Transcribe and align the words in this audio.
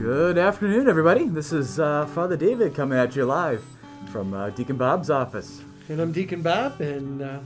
Good 0.00 0.38
afternoon, 0.38 0.88
everybody. 0.88 1.28
This 1.28 1.52
is 1.52 1.78
uh, 1.78 2.06
Father 2.06 2.34
David 2.34 2.74
coming 2.74 2.96
at 2.98 3.14
you 3.14 3.26
live 3.26 3.62
from 4.10 4.32
uh, 4.32 4.48
Deacon 4.48 4.76
Bob's 4.78 5.10
office. 5.10 5.60
And 5.90 6.00
I'm 6.00 6.10
Deacon 6.10 6.40
Bob, 6.40 6.80
and 6.80 7.20
uh, 7.20 7.40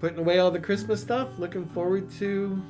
putting 0.00 0.18
away 0.18 0.40
all 0.40 0.50
the 0.50 0.58
Christmas 0.58 1.00
stuff. 1.00 1.28
Looking 1.38 1.64
forward 1.66 2.10
to 2.18 2.60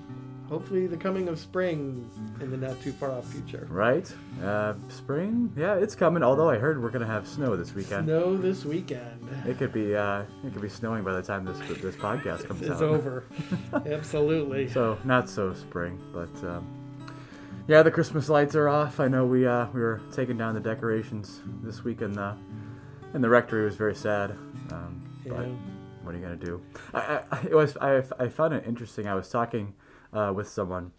hopefully 0.47 0.87
the 0.87 0.99
coming 0.99 1.29
of 1.29 1.39
spring 1.39 2.07
in 2.43 2.51
the 2.51 2.57
not 2.59 2.83
too 2.83 2.93
far 2.93 3.13
off 3.13 3.27
future. 3.33 3.67
Right? 3.71 4.13
Uh, 4.45 4.75
spring? 4.91 5.51
Yeah, 5.57 5.77
it's 5.77 5.95
coming. 5.95 6.23
Although 6.23 6.51
I 6.51 6.59
heard 6.59 6.83
we're 6.83 6.91
gonna 6.91 7.07
have 7.07 7.27
snow 7.27 7.57
this 7.57 7.75
weekend. 7.75 8.05
Snow 8.05 8.37
this 8.37 8.67
weekend. 8.67 9.27
It 9.47 9.57
could 9.57 9.73
be 9.73 9.97
uh, 9.97 10.25
it 10.45 10.53
could 10.53 10.61
be 10.61 10.69
snowing 10.69 11.03
by 11.03 11.15
the 11.15 11.23
time 11.23 11.47
this 11.47 11.59
this 11.81 11.97
podcast 11.97 12.45
comes 12.47 12.61
It's 12.61 12.73
out. 12.73 12.83
over. 12.83 13.25
Absolutely. 13.87 14.69
So 14.69 14.99
not 15.05 15.31
so 15.31 15.55
spring, 15.55 15.99
but 16.13 16.29
um, 16.47 16.67
yeah, 17.69 17.83
the 17.83 17.91
Christmas 17.91 18.29
lights 18.29 18.55
are 18.55 18.69
off. 18.69 19.01
I 19.01 19.09
know 19.09 19.25
we 19.25 19.47
uh, 19.47 19.67
we 19.73 19.81
were 19.81 20.01
taking 20.13 20.37
down 20.37 20.55
the 20.55 20.61
decorations 20.61 21.41
this 21.63 21.85
week 21.85 22.03
in 22.03 22.13
the 22.13 22.35
in 23.15 23.21
the 23.23 23.29
rectory. 23.29 23.63
It 23.63 23.67
was 23.67 23.77
very 23.77 23.95
sad. 23.95 24.33
Um, 24.71 25.03
but 25.27 25.47
what 26.03 26.15
are 26.15 26.19
you 26.19 26.23
gonna 26.25 26.37
do? 26.37 26.61
I, 26.93 26.99
I 27.01 27.23
I- 27.37 27.43
it 27.51 27.55
was 27.55 27.77
I, 27.79 28.03
I 28.19 28.29
found 28.29 28.55
it 28.55 28.65
interesting. 28.67 29.07
I 29.07 29.15
was 29.15 29.29
talking 29.29 29.75
uh, 30.13 30.33
with 30.35 30.49
someone, 30.49 30.93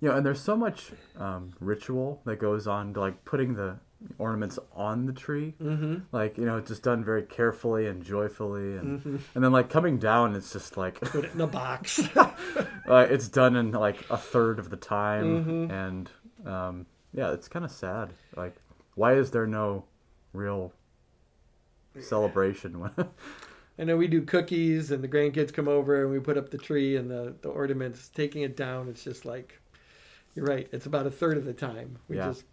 you 0.00 0.08
know, 0.08 0.16
and 0.16 0.24
there's 0.24 0.40
so 0.40 0.56
much 0.56 0.92
um, 1.18 1.52
ritual 1.60 2.20
that 2.24 2.38
goes 2.38 2.66
on 2.66 2.94
to 2.94 3.00
like 3.00 3.24
putting 3.24 3.54
the 3.54 3.78
ornaments 4.18 4.58
on 4.74 5.06
the 5.06 5.12
tree. 5.12 5.54
Mm-hmm. 5.62 5.96
Like 6.12 6.36
you 6.38 6.44
know, 6.44 6.56
it's 6.58 6.68
just 6.68 6.82
done 6.82 7.04
very 7.04 7.22
carefully 7.22 7.86
and 7.86 8.02
joyfully, 8.04 8.76
and 8.76 9.00
Mhm. 9.00 9.20
and 9.34 9.44
then 9.44 9.52
like 9.52 9.70
coming 9.70 9.98
down, 9.98 10.34
it's 10.34 10.52
just 10.52 10.76
like 10.76 11.00
Put 11.00 11.24
it 11.24 11.34
in 11.34 11.40
a 11.40 11.46
box. 11.46 12.00
uh, 12.16 13.06
it's 13.10 13.28
done 13.28 13.56
in 13.56 13.72
like 13.72 14.04
a 14.10 14.16
third 14.16 14.58
of 14.58 14.70
the 14.70 14.76
time, 14.76 15.44
Mhm. 15.44 15.70
and 15.70 16.10
um, 16.46 16.86
yeah, 17.12 17.32
it's 17.32 17.48
kind 17.48 17.64
of 17.64 17.70
sad. 17.70 18.10
Like, 18.36 18.54
why 18.94 19.14
is 19.14 19.30
there 19.30 19.46
no 19.46 19.84
real 20.32 20.72
celebration? 22.00 22.90
I 23.78 23.84
know 23.84 23.96
we 23.96 24.06
do 24.08 24.22
cookies, 24.22 24.90
and 24.90 25.02
the 25.04 25.08
grandkids 25.08 25.52
come 25.52 25.68
over, 25.68 26.02
and 26.02 26.10
we 26.10 26.18
put 26.18 26.38
up 26.38 26.50
the 26.50 26.56
tree 26.58 26.96
and 26.96 27.10
the, 27.10 27.34
the 27.42 27.48
ornaments. 27.48 28.08
Taking 28.08 28.42
it 28.42 28.56
down, 28.56 28.88
it's 28.88 29.04
just 29.04 29.24
like, 29.26 29.60
you're 30.34 30.46
right. 30.46 30.66
It's 30.72 30.86
about 30.86 31.06
a 31.06 31.10
third 31.10 31.36
of 31.36 31.44
the 31.44 31.52
time. 31.52 31.98
We 32.08 32.16
Yeah. 32.16 32.28
just 32.28 32.44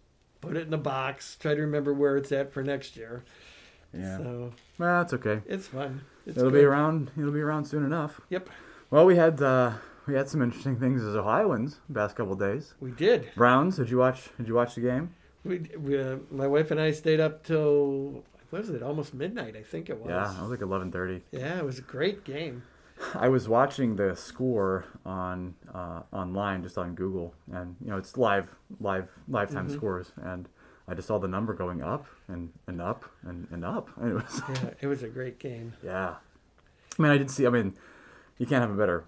put 0.44 0.56
it 0.56 0.66
in 0.66 0.74
a 0.74 0.78
box. 0.78 1.36
Try 1.40 1.54
to 1.54 1.60
remember 1.60 1.92
where 1.92 2.16
it's 2.16 2.32
at 2.32 2.52
for 2.52 2.62
next 2.62 2.96
year. 2.96 3.24
yeah, 3.92 4.18
So 4.18 4.52
well, 4.78 5.02
it's 5.02 5.12
okay. 5.14 5.40
it's 5.46 5.66
fun. 5.66 6.02
It's 6.26 6.36
it'll 6.38 6.50
be 6.50 6.60
around. 6.64 7.10
It'll 7.18 7.32
be 7.32 7.40
around 7.40 7.64
soon 7.66 7.84
enough. 7.84 8.20
Yep, 8.30 8.48
Well, 8.90 9.04
we 9.06 9.16
had 9.16 9.40
uh, 9.42 9.72
we 10.06 10.14
had 10.14 10.28
some 10.28 10.42
interesting 10.42 10.76
things 10.78 11.02
as 11.02 11.14
Ohioans 11.16 11.80
the 11.88 11.94
past 12.00 12.16
couple 12.16 12.34
days. 12.34 12.74
we 12.80 12.90
did. 12.92 13.28
Browns. 13.36 13.76
Did 13.76 13.90
you 13.90 13.98
watch? 13.98 14.30
Did 14.38 14.48
you 14.48 14.54
watch 14.54 14.74
the 14.74 14.80
game? 14.80 15.14
We, 15.44 15.58
we 15.78 16.00
uh, 16.00 16.16
my 16.30 16.46
wife 16.46 16.70
and 16.70 16.80
I 16.80 16.90
stayed 16.92 17.20
up 17.20 17.44
till 17.44 18.22
what 18.50 18.60
was 18.60 18.70
it? 18.70 18.82
Almost 18.82 19.12
midnight, 19.14 19.56
I 19.56 19.62
think 19.62 19.90
it 19.90 19.98
was. 20.00 20.08
Yeah, 20.08 20.38
it 20.38 20.40
was 20.40 20.50
like 20.50 20.62
eleven 20.62 20.90
thirty. 20.90 21.22
Yeah, 21.32 21.58
it 21.58 21.64
was 21.64 21.78
a 21.78 21.82
great 21.82 22.24
game. 22.24 22.62
I 23.14 23.28
was 23.28 23.48
watching 23.48 23.96
the 23.96 24.14
score 24.16 24.84
on 25.04 25.54
uh, 25.72 26.02
online, 26.12 26.62
just 26.62 26.78
on 26.78 26.94
Google, 26.94 27.34
and 27.52 27.76
you 27.80 27.90
know 27.90 27.96
it's 27.98 28.16
live, 28.16 28.48
live, 28.80 29.08
lifetime 29.28 29.68
Mhm. 29.68 29.72
scores, 29.72 30.12
and 30.22 30.48
I 30.88 30.94
just 30.94 31.08
saw 31.08 31.18
the 31.18 31.28
number 31.28 31.54
going 31.54 31.82
up 31.82 32.06
and, 32.28 32.52
and 32.66 32.80
up 32.80 33.04
and, 33.22 33.46
and 33.50 33.64
up, 33.64 33.88
and 33.96 34.10
it 34.12 34.14
was 34.14 34.42
Yeah, 34.48 34.70
it 34.80 34.86
was 34.86 35.02
a 35.02 35.08
great 35.08 35.38
game. 35.38 35.72
yeah. 35.82 36.14
I 36.98 37.02
mean, 37.02 37.10
I 37.10 37.18
did 37.18 37.30
see. 37.30 37.46
I 37.46 37.50
mean, 37.50 37.74
you 38.38 38.46
can't 38.46 38.60
have 38.62 38.70
a 38.70 38.76
better, 38.76 39.04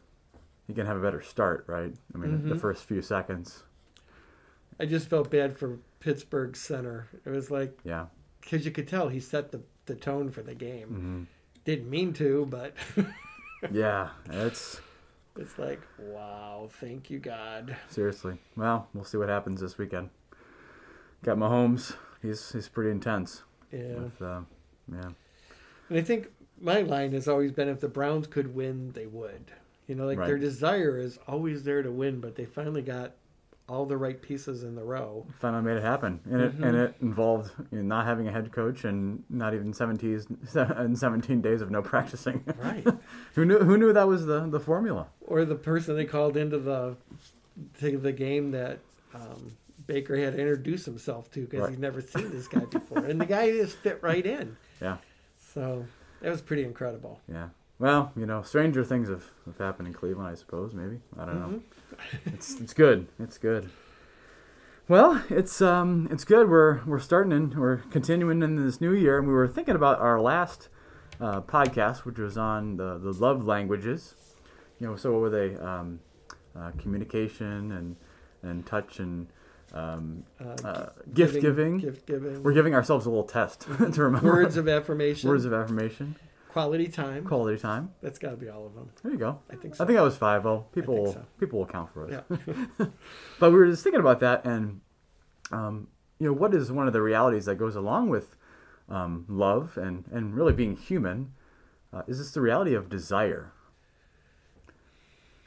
you 0.66 0.74
can 0.74 0.86
have 0.86 0.96
a 0.96 1.00
better 1.02 1.22
start, 1.22 1.64
right? 1.68 1.92
I 2.14 2.18
mean, 2.18 2.48
the 2.48 2.54
Mhm. 2.54 2.60
first 2.60 2.84
few 2.84 3.02
seconds, 3.02 3.62
I 4.80 4.86
just 4.86 5.08
felt 5.08 5.30
bad 5.30 5.56
for 5.56 5.78
Pittsburgh 6.00 6.56
center. 6.56 7.08
It 7.24 7.30
was 7.30 7.50
like 7.50 7.78
yeah. 7.84 8.06
because 8.40 8.64
you 8.64 8.70
could 8.72 8.88
tell 8.88 9.08
he 9.08 9.20
set 9.20 9.52
the 9.52 9.60
the 9.86 9.94
tone 9.94 10.30
for 10.30 10.42
the 10.42 10.54
game. 10.54 10.88
hmm 10.88 11.22
Didn't 11.64 11.88
mean 11.90 12.12
to, 12.14 12.46
but 12.50 12.74
Yeah, 13.72 14.10
it's 14.30 14.80
it's 15.36 15.58
like 15.58 15.80
wow, 15.98 16.68
thank 16.80 17.10
you 17.10 17.18
God. 17.18 17.76
seriously. 17.88 18.38
Well, 18.56 18.88
we'll 18.94 19.04
see 19.04 19.18
what 19.18 19.28
happens 19.28 19.60
this 19.60 19.78
weekend. 19.78 20.10
Got 21.24 21.38
Mahomes. 21.38 21.94
He's 22.22 22.52
he's 22.52 22.68
pretty 22.68 22.90
intense. 22.90 23.42
Yeah, 23.72 23.94
With, 23.94 24.22
uh, 24.22 24.40
yeah. 24.92 25.10
and 25.88 25.98
I 25.98 26.02
think 26.02 26.28
my 26.60 26.80
line 26.80 27.12
has 27.12 27.28
always 27.28 27.52
been 27.52 27.68
if 27.68 27.80
the 27.80 27.88
Browns 27.88 28.26
could 28.26 28.54
win, 28.54 28.92
they 28.92 29.06
would. 29.06 29.52
You 29.86 29.94
know, 29.94 30.06
like 30.06 30.18
their 30.18 30.38
desire 30.38 30.98
is 30.98 31.18
always 31.28 31.62
there 31.62 31.82
to 31.82 31.90
win, 31.90 32.20
but 32.20 32.34
they 32.34 32.44
finally 32.44 32.82
got 32.82 33.12
all 33.68 33.84
the 33.84 33.96
right 33.96 34.20
pieces 34.22 34.62
in 34.62 34.74
the 34.76 34.84
row. 34.84 35.26
finally 35.40 35.62
made 35.64 35.76
it 35.76 35.82
happen, 35.82 36.20
and 36.30 36.40
it 36.40 36.58
Mhm. 36.58 36.64
and 36.68 36.76
it 36.76 36.94
involved 37.00 37.50
you 37.72 37.78
know, 37.78 37.96
not 37.96 38.06
having 38.06 38.28
a 38.28 38.32
head 38.32 38.52
coach 38.52 38.84
and 38.84 39.24
not 39.28 39.54
even 39.54 39.72
17, 39.72 40.38
and 40.54 40.96
17 40.98 41.40
days 41.40 41.60
of 41.60 41.70
no 41.70 41.82
practicing. 41.82 42.44
Right. 42.62 42.86
who 43.34 43.44
knew? 43.44 43.58
Who 43.58 43.76
knew 43.76 43.92
that 43.92 44.06
was 44.06 44.26
the 44.26 44.46
the 44.46 44.60
formula? 44.60 45.08
or 45.28 45.44
the 45.44 45.56
person 45.56 45.96
they 45.96 46.04
called 46.04 46.36
into 46.36 46.58
the 46.58 46.96
to 47.80 47.98
the 47.98 48.12
game 48.12 48.52
that 48.52 48.78
um, 49.14 49.56
Baker 49.86 50.14
had 50.16 50.34
to 50.34 50.38
introduce 50.38 50.84
himself 50.84 51.30
to 51.32 51.40
because 51.40 51.60
Right. 51.62 51.70
he'd 51.70 51.78
never 51.80 52.00
seen 52.00 52.30
this 52.30 52.46
guy 52.46 52.64
before, 52.66 52.98
and 53.04 53.20
the 53.20 53.26
guy 53.26 53.50
just 53.50 53.76
fit 53.78 53.98
right 54.02 54.24
in. 54.24 54.56
Yeah, 54.80 54.98
So 55.38 55.86
that 56.20 56.30
was 56.30 56.42
pretty 56.42 56.64
incredible. 56.64 57.20
yeah. 57.28 57.48
Well, 57.78 58.12
you 58.16 58.24
know, 58.24 58.42
stranger 58.42 58.82
things 58.84 59.08
have, 59.08 59.24
have 59.44 59.58
happened 59.58 59.88
in 59.88 59.94
Cleveland, 59.94 60.28
I 60.28 60.34
suppose. 60.34 60.72
Maybe 60.72 61.00
I 61.18 61.24
don't 61.26 61.40
know. 61.40 61.60
Mhm. 61.60 62.34
It's 62.34 62.60
it's 62.60 62.72
good. 62.74 63.06
It's 63.18 63.38
good. 63.38 63.68
Well, 64.88 65.22
it's 65.28 65.60
um 65.60 66.08
it's 66.10 66.24
good. 66.24 66.48
We're 66.48 66.80
we're 66.86 67.00
starting 67.00 67.32
in 67.32 67.50
we're 67.58 67.78
continuing 67.90 68.42
in 68.42 68.56
this 68.64 68.80
new 68.80 68.92
year, 68.92 69.18
and 69.18 69.26
we 69.26 69.34
were 69.34 69.48
thinking 69.48 69.74
about 69.74 69.98
our 70.00 70.20
last 70.20 70.68
uh, 71.20 71.40
podcast, 71.42 71.98
which 72.04 72.18
was 72.18 72.38
on 72.38 72.76
the 72.76 72.98
the 72.98 73.12
love 73.12 73.44
languages. 73.46 74.14
You 74.78 74.86
know, 74.88 74.96
so 74.96 75.12
what 75.12 75.20
were 75.20 75.30
they? 75.30 75.56
Um, 75.56 76.00
uh, 76.58 76.70
communication 76.78 77.72
and 77.72 77.96
and 78.42 78.64
touch 78.64 79.00
and 79.00 79.26
um, 79.74 80.22
Uh, 80.40 80.66
uh, 80.66 80.88
gift 81.12 81.40
giving. 81.40 81.78
gift 81.78 82.06
giving, 82.06 82.42
We're 82.42 82.52
giving 82.52 82.74
ourselves 82.74 83.04
a 83.04 83.10
little 83.10 83.24
test 83.24 83.62
to 83.92 84.02
remember 84.02 84.28
words 84.32 84.56
of 84.56 84.66
affirmation, 84.68 85.28
words 85.28 85.44
of 85.44 85.52
affirmation, 85.52 86.16
quality 86.56 86.88
time. 86.88 87.24
quality 87.24 87.60
time. 87.60 87.90
That's 88.00 88.18
got 88.18 88.30
to 88.30 88.36
be 88.36 88.48
all 88.48 88.64
of 88.64 88.74
them. 88.74 88.90
There 89.02 89.12
you 89.12 89.18
go. 89.18 89.40
I 89.50 89.56
think 89.56 89.74
so. 89.74 89.84
I 89.84 89.86
think 89.86 89.98
that 89.98 90.02
was 90.02 90.16
five. 90.16 90.42
Well, 90.44 90.66
people 90.72 90.96
will, 90.96 91.12
so. 91.12 91.26
people 91.38 91.58
will 91.58 91.66
count 91.66 91.92
for 91.92 92.06
us. 92.06 92.22
yeah. 92.40 92.86
But 93.38 93.50
we 93.50 93.58
were 93.58 93.66
just 93.66 93.82
thinking 93.82 94.00
about 94.00 94.20
that, 94.20 94.46
and 94.46 94.80
um, 95.52 95.88
you 96.18 96.26
know, 96.26 96.32
what 96.32 96.54
is 96.54 96.72
one 96.72 96.86
of 96.86 96.94
the 96.94 97.02
realities 97.02 97.44
that 97.44 97.56
goes 97.56 97.76
along 97.76 98.08
with 98.08 98.36
um, 98.88 99.26
love 99.28 99.76
and 99.76 100.04
and 100.10 100.34
really 100.34 100.54
being 100.54 100.76
human? 100.76 101.32
Uh, 101.92 102.02
is 102.06 102.18
this 102.18 102.30
the 102.30 102.40
reality 102.40 102.74
of 102.74 102.88
desire? 102.88 103.52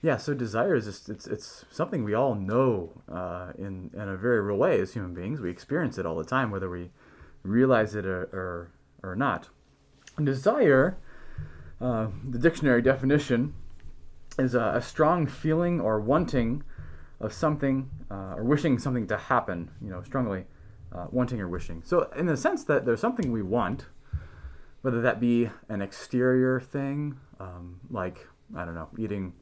Yeah, 0.04 0.18
so 0.18 0.36
desire 0.36 0.76
is 0.76 0.86
just 0.86 1.10
it's 1.10 1.26
it's 1.26 1.66
something 1.72 2.04
we 2.04 2.14
all 2.14 2.36
know 2.36 3.02
uh, 3.12 3.54
in 3.58 3.90
in 3.96 4.08
a 4.08 4.16
very 4.16 4.42
real 4.42 4.58
way 4.58 4.80
as 4.80 4.94
human 4.94 5.16
beings. 5.16 5.42
We 5.42 5.50
experience 5.50 5.98
it 5.98 6.06
all 6.06 6.16
the 6.16 6.24
time, 6.24 6.52
whether 6.52 6.70
we 6.70 6.92
realize 7.42 7.96
it 7.96 8.06
or 8.06 8.30
or, 8.32 8.72
or 9.02 9.16
not. 9.16 9.50
Desire, 10.26 10.98
uh, 11.82 12.08
the 12.28 12.38
dictionary 12.38 12.82
definition, 12.82 13.54
is 14.38 14.56
a, 14.56 14.74
a 14.76 14.82
strong 14.82 15.28
feeling 15.28 15.80
or 15.80 16.00
wanting 16.00 16.64
of 17.20 17.34
something 17.34 17.90
uh, 18.10 18.36
or 18.38 18.44
wishing 18.44 18.80
something 18.80 19.08
to 19.08 19.18
happen. 19.18 19.70
You 19.82 19.90
know, 19.90 20.02
strongly 20.04 20.46
uh, 20.94 21.08
wanting 21.12 21.40
or 21.42 21.48
wishing. 21.48 21.82
So, 21.86 22.10
in 22.16 22.26
the 22.26 22.38
sense 22.38 22.64
that 22.66 22.86
there's 22.86 23.02
something 23.02 23.32
we 23.32 23.42
want, 23.42 23.86
whether 24.82 25.02
that 25.02 25.20
be 25.20 25.50
an 25.68 25.82
exterior 25.82 26.60
thing, 26.60 27.18
um, 27.40 27.80
like 27.90 28.28
I 28.56 28.66
don't 28.66 28.76
know, 28.76 28.90
eating 28.98 29.34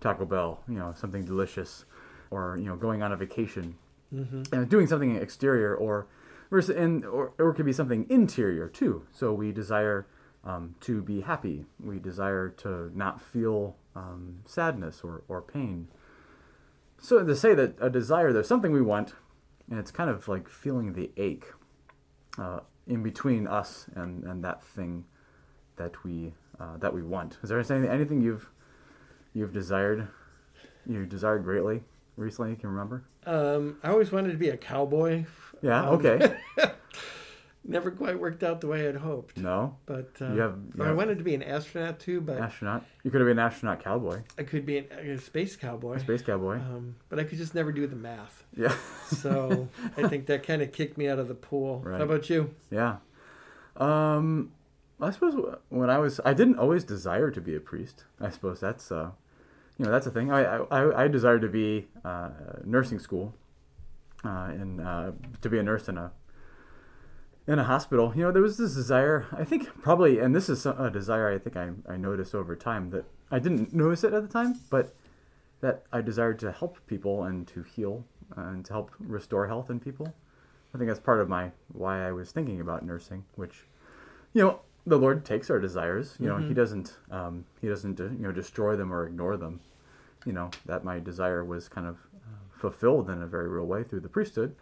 Taco 0.00 0.24
Bell, 0.24 0.62
you 0.68 0.78
know, 0.78 0.94
something 0.96 1.24
delicious, 1.24 1.84
or 2.30 2.56
you 2.58 2.64
know, 2.64 2.76
going 2.76 3.02
on 3.02 3.12
a 3.12 3.16
vacation, 3.16 3.76
hmm 4.10 4.42
and 4.52 4.68
doing 4.68 4.86
something 4.86 5.16
exterior, 5.16 5.74
or 5.74 6.06
versus 6.50 6.76
and 6.76 7.04
or, 7.04 7.32
or 7.38 7.50
it 7.50 7.54
could 7.54 7.66
be 7.66 7.72
something 7.72 8.06
interior 8.08 8.68
too. 8.68 9.04
So 9.12 9.32
we 9.32 9.52
desire 9.52 10.06
um, 10.46 10.76
to 10.80 11.02
be 11.02 11.20
happy. 11.20 11.66
We 11.82 11.98
desire 11.98 12.48
to 12.58 12.90
not 12.96 13.20
feel 13.20 13.76
um, 13.94 14.38
sadness 14.46 15.00
or, 15.02 15.24
or 15.28 15.42
pain. 15.42 15.88
So 17.00 17.22
to 17.22 17.36
say 17.36 17.54
that 17.54 17.74
a 17.80 17.90
desire, 17.90 18.32
there's 18.32 18.48
something 18.48 18.72
we 18.72 18.80
want, 18.80 19.12
and 19.68 19.78
it's 19.78 19.90
kind 19.90 20.08
of 20.08 20.28
like 20.28 20.48
feeling 20.48 20.94
the 20.94 21.10
ache 21.16 21.46
uh, 22.38 22.60
in 22.86 23.02
between 23.02 23.46
us 23.46 23.86
and, 23.94 24.24
and 24.24 24.42
that 24.44 24.62
thing 24.62 25.04
that 25.76 26.04
we 26.04 26.32
uh, 26.58 26.78
that 26.78 26.94
we 26.94 27.02
want. 27.02 27.36
Is 27.42 27.50
there 27.50 27.58
anything 27.58 27.84
anything 27.84 28.22
you've 28.22 28.48
you've 29.34 29.52
desired 29.52 30.08
you 30.86 31.04
desired 31.04 31.44
greatly 31.44 31.82
recently? 32.16 32.50
You 32.50 32.56
can 32.56 32.70
remember? 32.70 33.04
Um, 33.26 33.76
I 33.82 33.90
always 33.90 34.12
wanted 34.12 34.32
to 34.32 34.38
be 34.38 34.48
a 34.50 34.56
cowboy. 34.56 35.24
Yeah. 35.60 35.86
Um, 35.88 35.96
Okay. 35.96 36.36
never 37.68 37.90
quite 37.90 38.18
worked 38.18 38.42
out 38.42 38.60
the 38.60 38.66
way 38.68 38.88
I'd 38.88 38.96
hoped. 38.96 39.38
No, 39.38 39.76
But 39.86 40.10
uh, 40.20 40.32
You 40.32 40.40
have- 40.40 40.58
you 40.76 40.84
I 40.84 40.86
have- 40.88 40.96
wanted 40.96 41.18
to 41.18 41.24
be 41.24 41.34
an 41.34 41.42
astronaut 41.42 41.98
too, 41.98 42.20
but 42.20 42.38
astronaut. 42.38 42.84
You 43.02 43.10
could 43.10 43.20
have 43.20 43.28
been 43.28 43.38
an 43.38 43.44
astronaut 43.46 43.82
cowboy, 43.82 44.22
I 44.38 44.42
could 44.44 44.64
be 44.64 44.78
an, 44.78 44.86
a 44.92 45.18
space 45.18 45.56
cowboy. 45.56 45.98
space 45.98 46.22
cowboy. 46.22 46.56
Um, 46.56 46.96
but 47.08 47.18
I 47.18 47.24
could 47.24 47.38
just 47.38 47.54
never 47.54 47.72
do 47.72 47.86
the 47.86 47.96
math. 47.96 48.44
Yeah, 48.56 48.74
So 49.06 49.68
I 49.96 50.08
think 50.08 50.26
that 50.26 50.42
kind 50.42 50.62
of 50.62 50.72
kicked 50.72 50.96
me 50.96 51.08
out 51.08 51.18
of 51.18 51.28
the 51.28 51.34
pool. 51.34 51.80
Right. 51.84 51.98
How 51.98 52.04
about 52.04 52.30
you? 52.30 52.54
yeah. 52.70 52.96
Um, 53.76 54.52
I 55.00 55.10
suppose 55.10 55.34
when 55.68 55.90
I 55.90 55.98
was, 55.98 56.20
I 56.24 56.32
didn't 56.32 56.58
always 56.58 56.84
desire 56.84 57.30
to 57.30 57.40
be 57.40 57.54
a 57.54 57.60
priest. 57.60 58.04
I 58.20 58.30
suppose 58.30 58.60
that's, 58.60 58.90
uh, 58.90 59.10
you 59.78 59.84
know, 59.84 59.90
that's 59.90 60.06
a 60.06 60.10
thing. 60.10 60.32
I 60.32 60.56
I, 60.70 61.04
I 61.04 61.08
desired 61.08 61.42
to 61.42 61.48
be 61.48 61.86
uh, 62.02 62.30
nursing 62.64 62.98
school, 62.98 63.34
uh, 64.24 64.48
and 64.50 64.80
uh, 64.80 65.10
to 65.42 65.50
be 65.50 65.58
a 65.58 65.62
nurse 65.62 65.88
in 65.90 65.98
a 65.98 66.10
in 67.46 67.58
a 67.58 67.64
hospital. 67.64 68.12
You 68.14 68.24
know, 68.24 68.32
there 68.32 68.42
was 68.42 68.56
this 68.56 68.74
desire. 68.74 69.26
I 69.32 69.44
think 69.44 69.82
probably, 69.82 70.18
and 70.18 70.34
this 70.34 70.48
is 70.48 70.66
a 70.66 70.90
desire 70.92 71.32
I 71.32 71.38
think 71.38 71.56
I 71.56 71.70
I 71.88 71.96
noticed 71.96 72.34
over 72.34 72.56
time 72.56 72.90
that 72.90 73.04
I 73.30 73.38
didn't 73.38 73.74
notice 73.74 74.04
it 74.04 74.12
at 74.12 74.22
the 74.22 74.28
time, 74.28 74.60
but 74.70 74.94
that 75.60 75.84
I 75.92 76.00
desired 76.00 76.38
to 76.40 76.52
help 76.52 76.78
people 76.86 77.24
and 77.24 77.46
to 77.48 77.62
heal 77.62 78.04
and 78.36 78.64
to 78.64 78.72
help 78.72 78.90
restore 78.98 79.46
health 79.46 79.70
in 79.70 79.80
people. 79.80 80.12
I 80.74 80.78
think 80.78 80.88
that's 80.88 81.00
part 81.00 81.20
of 81.20 81.28
my 81.28 81.50
why 81.72 82.06
I 82.06 82.12
was 82.12 82.32
thinking 82.32 82.60
about 82.60 82.84
nursing, 82.84 83.24
which, 83.36 83.66
you 84.34 84.42
know, 84.42 84.60
the 84.86 84.98
Lord 84.98 85.24
takes 85.24 85.48
our 85.48 85.58
desires. 85.58 86.16
You 86.20 86.28
know, 86.28 86.36
He 86.48 86.54
doesn't 86.54 86.96
um, 87.10 87.44
He 87.60 87.68
doesn't 87.68 88.00
uh, 88.00 88.04
you 88.04 88.18
know 88.18 88.32
destroy 88.32 88.76
them 88.76 88.92
or 88.92 89.06
ignore 89.06 89.36
them. 89.36 89.60
You 90.24 90.32
know 90.32 90.50
that 90.66 90.84
my 90.84 90.98
desire 90.98 91.44
was 91.44 91.68
kind 91.68 91.86
of 91.86 91.96
uh, 92.16 92.60
fulfilled 92.60 93.08
in 93.10 93.22
a 93.22 93.26
very 93.26 93.48
real 93.48 93.66
way 93.66 93.84
through 93.84 94.00
the 94.00 94.08
priesthood. 94.08 94.54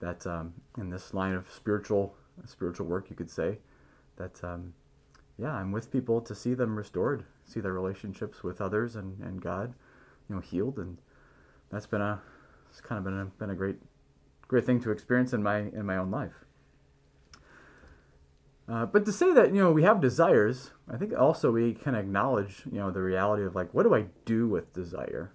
That 0.00 0.26
um, 0.26 0.52
in 0.78 0.90
this 0.90 1.14
line 1.14 1.34
of 1.34 1.48
spiritual 1.50 2.14
spiritual 2.46 2.86
work, 2.86 3.10
you 3.10 3.16
could 3.16 3.30
say, 3.30 3.58
that 4.16 4.42
um, 4.44 4.74
yeah, 5.38 5.52
I'm 5.52 5.72
with 5.72 5.90
people 5.90 6.20
to 6.20 6.34
see 6.34 6.54
them 6.54 6.76
restored, 6.76 7.24
see 7.44 7.60
their 7.60 7.72
relationships 7.72 8.42
with 8.42 8.60
others 8.60 8.96
and, 8.96 9.18
and 9.20 9.40
God, 9.40 9.74
you 10.28 10.34
know, 10.34 10.40
healed, 10.40 10.78
and 10.78 10.98
that's 11.70 11.86
been 11.86 12.00
a 12.02 12.20
it's 12.70 12.80
kind 12.80 12.98
of 12.98 13.04
been 13.04 13.18
a, 13.18 13.24
been 13.24 13.50
a 13.50 13.54
great 13.54 13.76
great 14.48 14.64
thing 14.64 14.80
to 14.80 14.90
experience 14.90 15.32
in 15.32 15.42
my 15.42 15.58
in 15.58 15.84
my 15.84 15.96
own 15.96 16.10
life. 16.10 16.44
Uh, 18.68 18.86
but 18.86 19.04
to 19.04 19.12
say 19.12 19.32
that 19.32 19.54
you 19.54 19.60
know 19.60 19.72
we 19.72 19.82
have 19.82 20.00
desires, 20.00 20.70
I 20.88 20.96
think 20.96 21.12
also 21.18 21.50
we 21.50 21.74
can 21.74 21.94
acknowledge 21.94 22.62
you 22.70 22.78
know 22.78 22.90
the 22.90 23.02
reality 23.02 23.44
of 23.44 23.54
like 23.54 23.72
what 23.74 23.82
do 23.82 23.94
I 23.94 24.06
do 24.24 24.48
with 24.48 24.72
desire? 24.72 25.32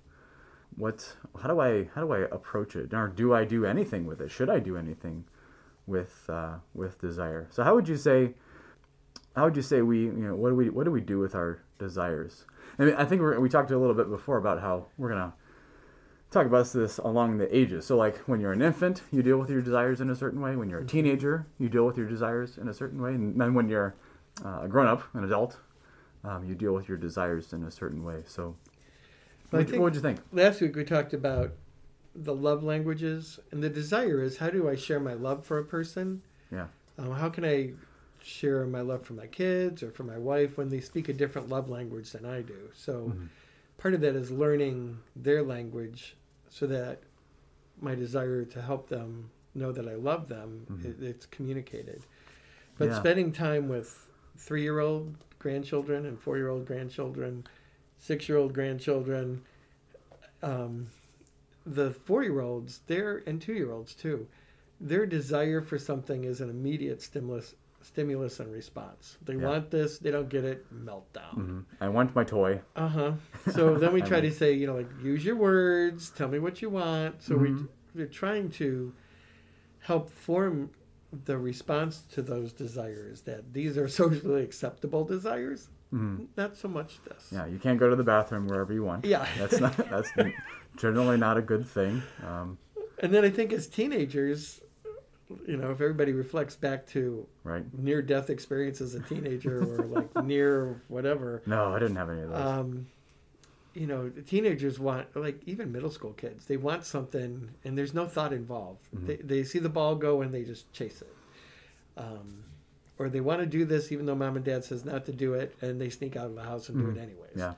What 0.76 1.16
how 1.42 1.48
do 1.48 1.60
I 1.60 1.90
how 1.94 2.02
do 2.02 2.14
I 2.14 2.20
approach 2.20 2.76
it? 2.76 2.94
Or 2.94 3.08
do 3.08 3.34
I 3.34 3.44
do 3.44 3.66
anything 3.66 4.06
with 4.06 4.22
it? 4.22 4.32
Should 4.32 4.50
I 4.50 4.60
do 4.60 4.78
anything 4.78 5.26
with 5.88 6.26
uh, 6.30 6.56
with 6.76 7.00
desire? 7.02 7.48
So 7.50 7.64
how 7.64 7.74
would 7.76 7.88
you 7.88 7.98
say 7.98 8.34
how 9.36 9.46
would 9.46 9.56
you 9.56 9.62
say 9.64 9.82
we 9.82 10.02
you 10.02 10.12
know 10.12 10.36
what 10.36 10.50
do 10.50 10.56
we 10.56 10.70
what 10.70 10.84
do 10.84 10.92
we 10.92 11.02
do 11.02 11.18
with 11.20 11.34
our 11.36 11.60
desires? 11.80 12.46
I 12.78 12.84
mean 12.86 12.96
I 12.96 13.06
think 13.06 13.22
we're, 13.22 13.40
we 13.40 13.50
talked 13.50 13.72
a 13.72 13.78
little 13.78 13.96
bit 13.96 14.10
before 14.10 14.38
about 14.38 14.62
how 14.62 14.86
we're 14.98 15.10
gonna 15.10 15.34
talk 16.30 16.46
about 16.46 16.68
this 16.74 16.98
along 17.00 17.38
the 17.38 17.56
ages. 17.56 17.86
So, 17.86 17.96
like 17.98 18.18
when 18.28 18.40
you're 18.42 18.52
an 18.52 18.62
infant, 18.62 19.02
you 19.12 19.24
deal 19.24 19.38
with 19.38 19.50
your 19.50 19.62
desires 19.62 20.02
in 20.02 20.10
a 20.10 20.16
certain 20.16 20.42
way. 20.42 20.56
When 20.56 20.70
you're 20.70 20.80
a 20.82 20.86
teenager, 20.86 21.48
you 21.58 21.70
deal 21.70 21.86
with 21.86 21.98
your 21.98 22.08
desires 22.08 22.58
in 22.58 22.68
a 22.68 22.74
certain 22.74 23.02
way. 23.02 23.14
And 23.14 23.40
then 23.40 23.54
when 23.54 23.70
you're 23.70 23.96
uh, 24.44 24.62
a 24.64 24.68
grown 24.68 24.88
up, 24.88 25.04
an 25.14 25.24
adult, 25.24 25.58
um, 26.24 26.44
you 26.46 26.54
deal 26.54 26.74
with 26.74 26.88
your 26.90 26.98
desires 26.98 27.54
in 27.54 27.64
a 27.64 27.72
certain 27.72 28.04
way. 28.04 28.24
So, 28.26 28.56
Well, 29.52 29.62
what, 29.62 29.70
think- 29.70 29.82
would 29.82 29.96
you 29.96 30.02
think? 30.02 30.20
Last 30.34 30.60
week 30.62 30.76
we 30.76 30.84
talked 30.84 31.14
about 31.14 31.54
the 32.24 32.34
love 32.34 32.64
languages, 32.64 33.40
and 33.52 33.62
the 33.64 33.70
desire 33.70 34.22
is 34.24 34.38
how 34.38 34.50
do 34.50 34.68
I 34.68 34.76
share 34.76 35.00
my 35.00 35.14
love 35.14 35.46
for 35.46 35.60
a 35.60 35.64
person? 35.64 36.22
Yeah. 36.52 36.68
Um, 36.98 37.12
how 37.12 37.30
can 37.30 37.46
I 37.46 37.74
share 38.24 38.66
my 38.66 38.82
love 38.82 39.06
for 39.06 39.14
my 39.14 39.28
kids 39.28 39.84
or 39.84 39.92
for 39.92 40.04
my 40.04 40.18
wife 40.18 40.58
when 40.58 40.70
they 40.70 40.82
speak 40.82 41.10
a 41.10 41.14
different 41.14 41.48
love 41.50 41.70
language 41.70 42.12
than 42.12 42.26
I 42.26 42.42
do? 42.42 42.72
So 42.74 43.14
Mhm. 43.16 43.28
part 43.78 43.94
of 43.94 44.02
that 44.02 44.16
is 44.16 44.32
learning 44.32 44.98
their 45.16 45.44
language 45.44 46.16
so 46.50 46.66
that 46.68 47.00
my 47.80 47.94
desire 47.94 48.44
to 48.46 48.62
help 48.62 48.90
them 48.90 49.30
know 49.54 49.72
that 49.72 49.88
I 49.88 49.94
love 49.96 50.28
them, 50.28 50.66
Mhm. 50.72 50.86
it, 50.86 51.04
it's 51.04 51.26
communicated. 51.28 52.02
But 52.78 52.90
Yeah. 52.90 53.00
spending 53.00 53.32
time 53.32 53.68
with 53.70 54.10
three 54.38 54.64
year 54.64 54.80
old 54.80 55.16
grandchildren 55.38 56.06
and 56.08 56.20
four 56.20 56.38
year 56.38 56.50
old 56.50 56.66
grandchildren, 56.66 57.46
six 58.00 58.28
year 58.28 58.40
old 58.40 58.54
grandchildren, 58.54 59.44
um, 60.42 60.88
the 61.68 61.92
four 61.92 62.24
year 62.24 62.40
olds, 62.42 62.80
their 62.88 63.24
and 63.28 63.42
two 63.42 63.54
year 63.54 63.72
olds 63.72 63.94
too, 63.94 64.28
their 64.80 65.06
desire 65.06 65.62
for 65.62 65.78
something 65.78 66.24
is 66.24 66.40
an 66.42 66.50
immediate 66.50 67.02
stimulus 67.02 67.56
stimulus 67.82 68.40
and 68.40 68.52
response. 68.52 69.18
They 69.24 69.36
Yeah. 69.36 69.46
want 69.46 69.72
this, 69.72 70.00
they 70.00 70.12
don't 70.12 70.30
get 70.30 70.44
it, 70.44 70.66
meltdown. 70.74 71.34
hmm 71.34 71.60
I 71.80 71.90
want 71.90 72.16
my 72.16 72.24
toy. 72.24 72.62
Uh 72.76 72.88
huh. 72.88 73.12
So 73.54 73.78
then 73.78 73.94
we 73.94 74.02
try 74.12 74.20
to 74.22 74.32
say, 74.32 74.54
you 74.54 74.66
know, 74.68 74.76
like 74.76 74.90
use 75.02 75.24
your 75.24 75.36
words, 75.36 76.10
tell 76.10 76.28
me 76.28 76.40
what 76.40 76.62
you 76.62 76.70
want. 76.70 77.22
So 77.22 77.36
Mhm. 77.36 77.42
we 77.42 78.02
we're 78.02 78.08
trying 78.08 78.50
to 78.52 78.94
help 79.80 80.10
form 80.10 80.70
the 81.26 81.38
response 81.38 82.02
to 82.14 82.22
those 82.22 82.52
desires. 82.54 83.22
That 83.22 83.54
these 83.54 83.78
are 83.78 83.88
socially 84.02 84.44
acceptable 84.44 85.04
desires, 85.06 85.70
hmm 85.92 86.26
not 86.36 86.58
so 86.58 86.68
much 86.68 87.00
this. 87.04 87.30
Yeah, 87.32 87.46
you 87.46 87.60
can't 87.60 87.80
go 87.80 87.90
to 87.90 87.96
the 87.96 88.04
bathroom 88.04 88.48
wherever 88.48 88.74
you 88.74 88.84
want. 88.84 89.06
Yeah. 89.06 89.26
That's 89.38 89.60
not. 89.60 89.78
That's 89.90 90.12
generally 90.78 91.18
not 91.18 91.38
a 91.38 91.42
good 91.42 91.68
thing. 91.68 92.02
Um, 92.26 92.58
And 93.02 93.14
then 93.14 93.24
I 93.26 93.30
think 93.30 93.52
as 93.54 93.68
teenagers, 93.68 94.62
you 95.46 95.58
know, 95.58 95.72
if 95.72 95.82
everybody 95.82 96.14
reflects 96.14 96.56
back 96.56 96.88
to 96.88 97.28
right? 97.44 97.66
near 97.78 98.02
death 98.02 98.30
experience 98.30 98.80
as 98.82 98.96
a 98.96 99.00
teenager 99.02 99.60
or 99.60 99.86
like 99.86 100.16
near 100.24 100.82
whatever, 100.88 101.42
No, 101.46 101.74
I 101.74 101.80
didn't 101.80 101.98
have 101.98 102.10
any 102.10 102.22
of 102.22 102.30
those. 102.30 102.42
um, 102.42 102.88
you 103.74 103.86
know, 103.86 104.10
the 104.10 104.22
teenagers 104.24 104.80
want, 104.80 105.16
like 105.16 105.40
even 105.46 105.72
middle 105.72 105.92
school 105.92 106.14
kids, 106.14 106.46
they 106.46 106.58
want 106.58 106.86
something 106.86 107.50
and 107.64 107.78
there's 107.78 107.94
no 107.94 108.08
thought 108.08 108.34
involved. 108.34 108.88
Mhm. 108.96 109.06
They, 109.08 109.16
they 109.18 109.44
see 109.44 109.60
the 109.60 109.70
ball 109.70 109.96
go 109.96 110.22
and 110.22 110.34
they 110.34 110.44
just 110.44 110.72
chase 110.74 111.02
it. 111.02 111.14
Um, 111.96 112.44
or 113.00 113.10
they 113.10 113.20
want 113.22 113.42
to 113.42 113.46
do 113.46 113.66
this 113.66 113.92
even 113.92 114.08
though 114.08 114.16
mom 114.16 114.36
and 114.38 114.46
dad 114.46 114.64
says 114.64 114.84
not 114.86 115.06
to 115.06 115.12
do 115.12 115.34
it 115.36 115.56
and 115.62 115.80
they 115.80 115.90
sneak 115.90 116.16
out 116.16 116.26
of 116.28 116.36
the 116.36 116.42
house 116.44 116.70
and 116.70 116.80
do 116.80 116.86
Mhm. 116.86 116.98
it 116.98 117.00
anyways. 117.02 117.32
yeah, 117.36 117.54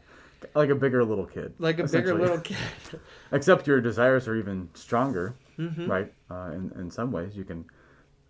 like 0.55 0.69
a 0.69 0.75
bigger 0.75 1.03
little 1.03 1.25
kid. 1.25 1.53
Like 1.59 1.79
a 1.79 1.87
bigger 1.87 2.13
little 2.13 2.39
kid. 2.49 2.57
Except 3.31 3.67
your 3.67 3.81
desires 3.81 4.27
are 4.27 4.35
even 4.35 4.69
stronger. 4.73 5.35
Mhm. 5.57 5.87
right? 5.89 6.13
Uh, 6.31 6.51
in 6.53 6.71
in 6.79 6.89
some 6.89 7.11
ways, 7.11 7.35
you 7.35 7.43
can 7.43 7.65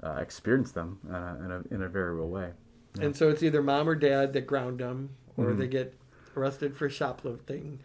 uh, 0.04 0.16
experience 0.16 0.72
them 0.72 0.98
uh, 1.12 1.36
in 1.46 1.52
a 1.52 1.76
in 1.76 1.82
a 1.84 1.88
very 1.90 2.16
real 2.16 2.30
way. 2.30 2.52
Yeah. 2.98 3.06
And 3.06 3.16
so 3.16 3.30
it's 3.30 3.44
either 3.44 3.62
mom 3.62 3.88
or 3.88 3.94
dad 3.96 4.34
that 4.34 4.48
ground 4.48 4.80
them, 4.80 5.10
or 5.38 5.46
Mhm. 5.48 5.58
they 5.60 5.68
get 5.68 5.94
arrested 6.36 6.76
for 6.76 6.90
shoplifting. 6.90 7.80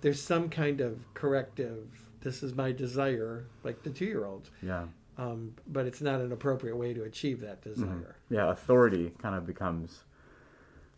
There's 0.00 0.20
some 0.20 0.48
kind 0.48 0.80
of 0.80 0.98
corrective. 1.14 1.86
This 2.20 2.42
is 2.42 2.54
my 2.56 2.72
desire, 2.72 3.44
like 3.62 3.82
the 3.84 3.90
two-year-old, 3.90 4.50
Yeah, 4.62 4.86
um, 5.16 5.54
but 5.68 5.86
it's 5.86 6.00
not 6.00 6.20
an 6.20 6.32
appropriate 6.32 6.76
way 6.76 6.92
to 6.94 7.04
achieve 7.04 7.40
that 7.42 7.60
Mhm. 7.60 7.74
desire. 7.74 8.16
yeah. 8.30 8.50
Authority 8.50 9.14
kind 9.18 9.36
of 9.36 9.46
becomes 9.46 10.02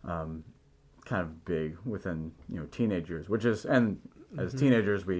um, 0.04 0.42
kind 1.10 1.22
of 1.22 1.44
big 1.44 1.76
within 1.84 2.30
you 2.48 2.60
know 2.60 2.66
teenagers, 2.70 3.28
which 3.28 3.44
is 3.44 3.64
and 3.64 3.98
as 4.38 4.54
Mhm. 4.54 4.58
teenagers 4.60 5.04
we 5.06 5.18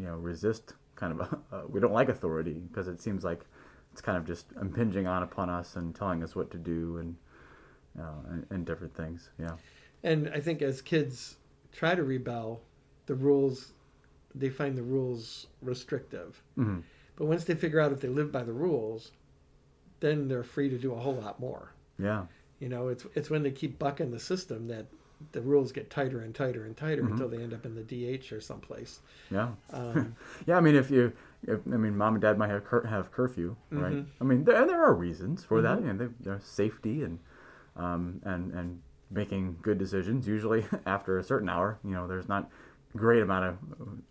you 0.00 0.06
know 0.06 0.16
resist 0.16 0.74
kind 0.94 1.18
of 1.18 1.20
uh, 1.52 1.62
we 1.72 1.80
don't 1.80 1.92
like 2.00 2.10
authority 2.10 2.58
because 2.68 2.86
it 2.86 3.00
seems 3.00 3.24
like 3.24 3.46
it's 3.92 4.02
kind 4.02 4.18
of 4.18 4.26
just 4.26 4.46
impinging 4.60 5.06
on 5.06 5.22
upon 5.22 5.48
us 5.48 5.76
and 5.76 5.94
telling 5.94 6.22
us 6.22 6.36
what 6.36 6.50
to 6.50 6.58
do 6.58 6.98
and 6.98 7.16
uh, 7.98 8.20
and, 8.32 8.46
and 8.50 8.66
different 8.66 8.94
things. 8.94 9.30
Yeah. 9.38 9.56
And 10.02 10.28
I 10.28 10.40
think 10.40 10.60
as 10.60 10.82
kids 10.82 11.38
try 11.72 11.94
to 11.94 12.04
rebel, 12.04 12.60
the 13.06 13.14
rules 13.14 13.72
they 14.34 14.50
find 14.50 14.76
the 14.76 14.82
rules 14.82 15.46
restrictive. 15.62 16.42
hmm 16.56 16.80
But 17.16 17.24
once 17.26 17.44
they 17.44 17.54
figure 17.54 17.80
out 17.80 17.90
if 17.92 18.00
they 18.00 18.08
live 18.20 18.30
by 18.30 18.42
the 18.44 18.52
rules, 18.52 19.12
then 20.00 20.28
they're 20.28 20.44
free 20.54 20.68
to 20.68 20.76
do 20.76 20.92
a 20.92 21.00
whole 21.04 21.14
lot 21.14 21.40
more. 21.40 21.72
Yeah. 21.98 22.26
You 22.60 22.68
know, 22.68 22.88
it's 22.88 23.06
it's 23.14 23.30
when 23.30 23.42
they 23.42 23.50
keep 23.62 23.78
bucking 23.78 24.10
the 24.10 24.20
system 24.20 24.68
that 24.68 24.84
the 25.32 25.40
rules 25.40 25.72
get 25.72 25.88
tighter 25.90 26.20
and 26.20 26.34
tighter 26.34 26.64
and 26.64 26.76
tighter 26.76 27.02
Mhm. 27.02 27.12
until 27.12 27.28
they 27.28 27.38
end 27.42 27.54
up 27.54 27.64
in 27.64 27.74
the 27.74 27.82
DH 27.82 28.32
or 28.32 28.40
someplace. 28.40 29.00
Yeah. 29.30 29.50
Um, 29.72 30.14
Yeah, 30.46 30.56
I 30.56 30.60
mean, 30.60 30.74
if 30.74 30.90
you, 30.90 31.12
if, 31.46 31.60
I 31.66 31.76
mean, 31.76 31.96
mom 31.96 32.14
and 32.14 32.22
dad 32.22 32.36
might 32.38 32.50
have 32.50 32.64
cur- 32.64 32.86
have 32.86 33.10
curfew, 33.12 33.56
right? 33.70 33.94
Mhm. 33.94 34.06
I 34.20 34.24
mean, 34.24 34.44
there, 34.44 34.56
and 34.60 34.68
there 34.68 34.82
are 34.84 34.94
reasons 34.94 35.44
for 35.44 35.62
that. 35.62 35.78
Mhm. 35.78 35.86
You 35.86 35.92
know, 35.94 36.10
there's 36.20 36.44
safety 36.44 37.02
and, 37.02 37.18
um, 37.76 38.20
and 38.24 38.52
and 38.52 38.80
making 39.10 39.56
good 39.62 39.78
decisions. 39.78 40.26
Usually, 40.26 40.64
after 40.86 41.18
a 41.18 41.24
certain 41.24 41.48
hour, 41.48 41.78
you 41.84 41.92
know, 41.92 42.06
there's 42.06 42.28
not 42.28 42.50
great 42.96 43.22
amount 43.22 43.44
of 43.44 43.58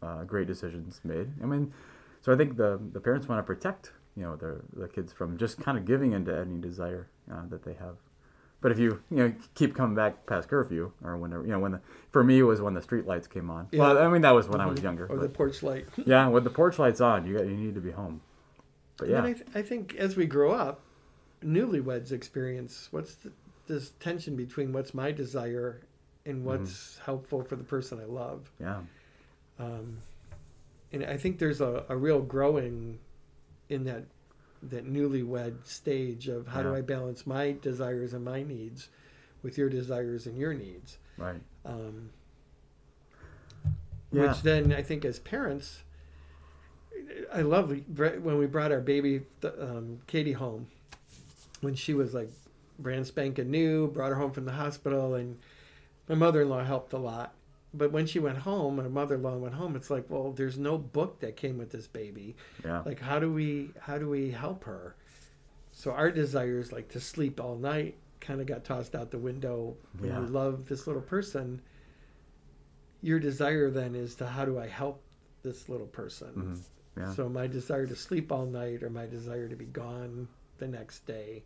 uh, 0.01 0.23
great 0.23 0.47
decisions 0.47 1.01
made. 1.03 1.29
I 1.41 1.45
mean, 1.45 1.73
so 2.21 2.31
I 2.33 2.35
think 2.37 2.57
the 2.57 2.79
the 2.93 2.99
parents 2.99 3.27
want 3.27 3.39
to 3.39 3.43
protect, 3.43 3.91
you 4.15 4.23
know, 4.23 4.35
their 4.35 4.61
the 4.73 4.87
kids 4.87 5.11
from 5.13 5.37
just 5.37 5.59
kind 5.59 5.77
of 5.77 5.85
giving 5.85 6.13
into 6.13 6.35
any 6.35 6.59
desire 6.59 7.07
uh, 7.31 7.45
that 7.49 7.63
they 7.63 7.73
have. 7.73 7.97
But 8.61 8.71
if 8.71 8.79
you 8.79 9.01
you 9.11 9.17
know 9.17 9.33
keep 9.53 9.75
coming 9.75 9.95
back 9.95 10.25
past 10.25 10.47
curfew 10.49 10.91
or 11.03 11.17
whenever 11.17 11.43
you 11.43 11.49
know 11.51 11.59
when 11.59 11.73
the 11.73 11.81
for 12.11 12.23
me 12.23 12.39
it 12.39 12.43
was 12.43 12.61
when 12.61 12.73
the 12.73 12.81
street 12.81 13.05
lights 13.05 13.27
came 13.27 13.49
on. 13.51 13.67
Well, 13.73 13.97
I 13.97 14.07
mean 14.09 14.21
that 14.23 14.31
was 14.31 14.47
when 14.47 14.59
I 14.61 14.65
was 14.65 14.81
younger. 14.81 15.05
Or 15.05 15.17
but- 15.17 15.21
the 15.21 15.29
porch 15.29 15.61
light. 15.61 15.85
yeah, 16.05 16.27
with 16.27 16.43
the 16.43 16.49
porch 16.49 16.79
lights 16.79 17.01
on, 17.01 17.25
you 17.27 17.37
got 17.37 17.45
you 17.45 17.55
need 17.55 17.75
to 17.75 17.81
be 17.81 17.91
home. 17.91 18.21
But 18.97 19.09
yeah, 19.09 19.23
I, 19.23 19.33
th- 19.33 19.45
I 19.53 19.61
think 19.61 19.95
as 19.95 20.15
we 20.15 20.25
grow 20.25 20.51
up, 20.51 20.79
newlyweds 21.43 22.11
experience, 22.13 22.87
what's 22.91 23.15
the, 23.15 23.31
this 23.67 23.91
tension 23.99 24.35
between 24.37 24.71
what's 24.73 24.93
my 24.93 25.11
desire 25.11 25.81
and 26.25 26.37
Mm-hmm. 26.37 26.45
what's 26.45 26.97
helpful 27.05 27.43
for 27.43 27.55
the 27.55 27.63
person 27.63 27.99
I 27.99 28.05
love? 28.05 28.49
Yeah. 28.59 28.79
Um, 29.59 29.97
and 30.91 31.05
I 31.05 31.17
think 31.17 31.37
there's 31.39 31.61
a, 31.61 31.83
a 31.89 31.95
real 31.95 32.19
growing 32.21 32.97
in 33.69 33.83
that 33.83 34.05
that 34.69 34.85
newlywed 34.85 35.65
stage 35.65 36.27
of 36.27 36.47
how 36.47 36.61
do 36.63 36.75
I 36.75 36.81
balance 36.81 37.25
my 37.27 37.53
desires 37.61 38.13
and 38.13 38.25
my 38.25 38.43
needs 38.43 38.89
with 39.43 39.57
your 39.57 39.69
desires 39.69 40.25
and 40.25 40.37
your 40.37 40.53
needs. 40.53 40.97
Right. 41.17 41.41
Um, 41.65 42.09
Yeah. 44.11 44.27
Which 44.27 44.41
then 44.41 44.73
I 44.73 44.81
think 44.81 45.05
as 45.05 45.19
parents, 45.19 45.83
I 47.31 47.41
love 47.41 47.69
when 47.97 48.37
we 48.37 48.45
brought 48.47 48.71
our 48.71 48.81
baby 48.81 49.21
um, 49.59 49.99
Katie 50.07 50.31
home 50.31 50.67
when 51.61 51.75
she 51.75 51.93
was 51.93 52.13
like 52.13 52.31
brand 52.79 53.05
spanking 53.05 53.51
new, 53.51 53.87
brought 53.87 54.09
her 54.09 54.15
home 54.15 54.31
from 54.31 54.45
the 54.45 54.51
hospital, 54.51 55.15
and 55.15 55.37
my 56.09 56.15
mother 56.15 56.41
in 56.41 56.49
law 56.49 56.63
helped 56.63 56.93
a 56.93 56.97
lot. 56.97 57.34
But 57.77 57.91
when 57.91 58.05
she 58.05 58.19
went 58.19 58.37
home, 58.39 58.77
my 58.77 58.87
mother 58.87 59.15
in 59.15 59.23
law 59.23 59.35
went 59.37 59.55
home. 59.55 59.75
It's 59.75 59.89
like, 59.89 60.05
well, 60.09 60.31
there's 60.31 60.57
no 60.57 60.77
book 60.77 61.19
that 61.19 61.35
came 61.35 61.57
with 61.57 61.71
this 61.71 61.87
baby. 61.87 62.35
Yeah. 62.63 62.81
Like, 62.85 62.99
how 62.99 63.19
do 63.19 63.31
we 63.31 63.71
how 63.79 63.97
do 63.97 64.09
we 64.09 64.31
help 64.31 64.63
her? 64.65 64.95
So 65.71 65.91
our 65.91 66.09
desires, 66.11 66.71
like 66.71 66.87
to 66.89 66.99
sleep 66.99 67.39
all 67.41 67.55
night, 67.57 67.95
kind 68.21 68.39
of 68.39 68.47
got 68.47 68.63
tossed 68.63 68.95
out 68.95 69.11
the 69.11 69.17
window. 69.17 69.75
When 69.99 70.09
Yeah. 70.09 70.21
you 70.21 70.27
love 70.27 70.67
this 70.67 70.87
little 70.87 71.01
person, 71.01 71.61
your 73.01 73.19
desire 73.19 73.69
then 73.69 73.93
is 73.95 74.15
to 74.15 74.25
how 74.27 74.45
do 74.45 74.57
I 74.57 74.67
help 74.67 75.01
this 75.43 75.69
little 75.69 75.87
person? 75.87 76.33
Mhm. 76.33 76.61
Yeah. 76.97 77.13
So 77.13 77.27
my 77.29 77.45
desire 77.47 77.85
to 77.87 77.95
sleep 77.95 78.31
all 78.31 78.45
night 78.45 78.81
or 78.83 78.89
my 78.89 79.05
desire 79.05 79.47
to 79.49 79.55
be 79.55 79.65
gone 79.65 80.27
the 80.57 80.67
next 80.67 81.05
day 81.05 81.43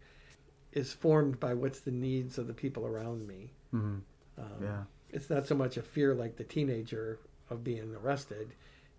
is 0.74 0.94
formed 0.94 1.40
by 1.40 1.56
what's 1.56 1.80
the 1.80 1.92
needs 1.92 2.38
of 2.38 2.46
the 2.46 2.54
people 2.54 2.86
around 2.86 3.28
me. 3.28 3.52
Mhm. 3.74 4.02
Um, 4.38 4.62
Yeah. 4.62 4.84
It's 5.12 5.30
not 5.30 5.48
so 5.48 5.56
much 5.56 5.78
a 5.78 5.82
fear 5.82 6.14
like 6.14 6.38
the 6.38 6.44
teenager 6.44 7.20
of 7.50 7.64
being 7.64 7.96
arrested. 7.96 8.54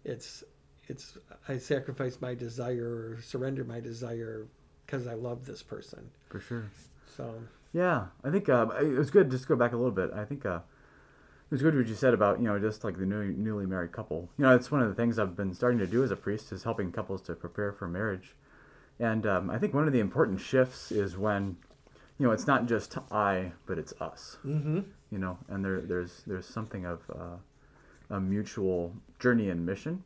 It's 0.04 0.42
it's 0.88 1.18
I 1.48 1.58
sacrifice 1.58 2.20
my 2.20 2.34
desire 2.34 3.14
or 3.14 3.22
surrender 3.22 3.64
my 3.64 3.80
desire 3.80 4.46
because 4.84 5.06
I 5.06 5.14
love 5.14 5.46
this 5.46 5.62
person. 5.62 6.10
For 6.28 6.40
sure. 6.40 6.70
So 7.16 7.34
Yeah, 7.72 8.06
I 8.24 8.30
think 8.30 8.48
uh, 8.48 8.66
it 8.80 8.98
was 8.98 9.10
good. 9.10 9.30
Just 9.30 9.44
to 9.44 9.48
go 9.48 9.56
back 9.56 9.72
a 9.72 9.76
little 9.76 9.92
bit. 9.92 10.10
I 10.12 10.24
think 10.24 10.44
uh, 10.44 10.60
it 11.50 11.54
was 11.54 11.62
good 11.62 11.76
what 11.76 11.86
you 11.86 11.94
said 11.94 12.14
about 12.14 12.40
you 12.40 12.46
know 12.46 12.58
just 12.58 12.82
like 12.82 12.98
the 12.98 13.06
new, 13.06 13.32
newly 13.32 13.66
married 13.66 13.92
couple. 13.92 14.30
You 14.36 14.44
know, 14.44 14.54
it's 14.54 14.70
one 14.70 14.82
of 14.82 14.88
the 14.88 14.94
things 14.94 15.18
I've 15.18 15.36
been 15.36 15.54
starting 15.54 15.78
to 15.78 15.86
do 15.86 16.02
as 16.02 16.10
a 16.10 16.16
priest 16.16 16.50
is 16.52 16.64
helping 16.64 16.90
couples 16.92 17.22
to 17.22 17.34
prepare 17.34 17.72
for 17.72 17.86
marriage. 17.86 18.34
And 19.00 19.26
um, 19.26 19.50
I 19.50 19.58
think 19.58 19.72
one 19.72 19.86
of 19.86 19.94
the 19.94 20.00
important 20.00 20.40
shifts 20.40 20.92
is 20.92 21.16
when, 21.16 21.56
you 22.20 22.26
know, 22.26 22.32
it's 22.32 22.46
not 22.46 22.66
just 22.66 22.96
I, 23.10 23.52
but 23.66 23.78
it's 23.78 23.94
us. 24.00 24.36
mm-hmm. 24.44 24.80
You 25.10 25.18
know, 25.18 25.38
and 25.48 25.64
there 25.64 25.80
there's 25.80 26.22
there's 26.26 26.46
something 26.46 26.84
of 26.84 27.00
uh, 27.10 28.14
a 28.14 28.20
mutual 28.20 28.94
journey 29.18 29.48
and 29.48 29.64
mission. 29.66 30.04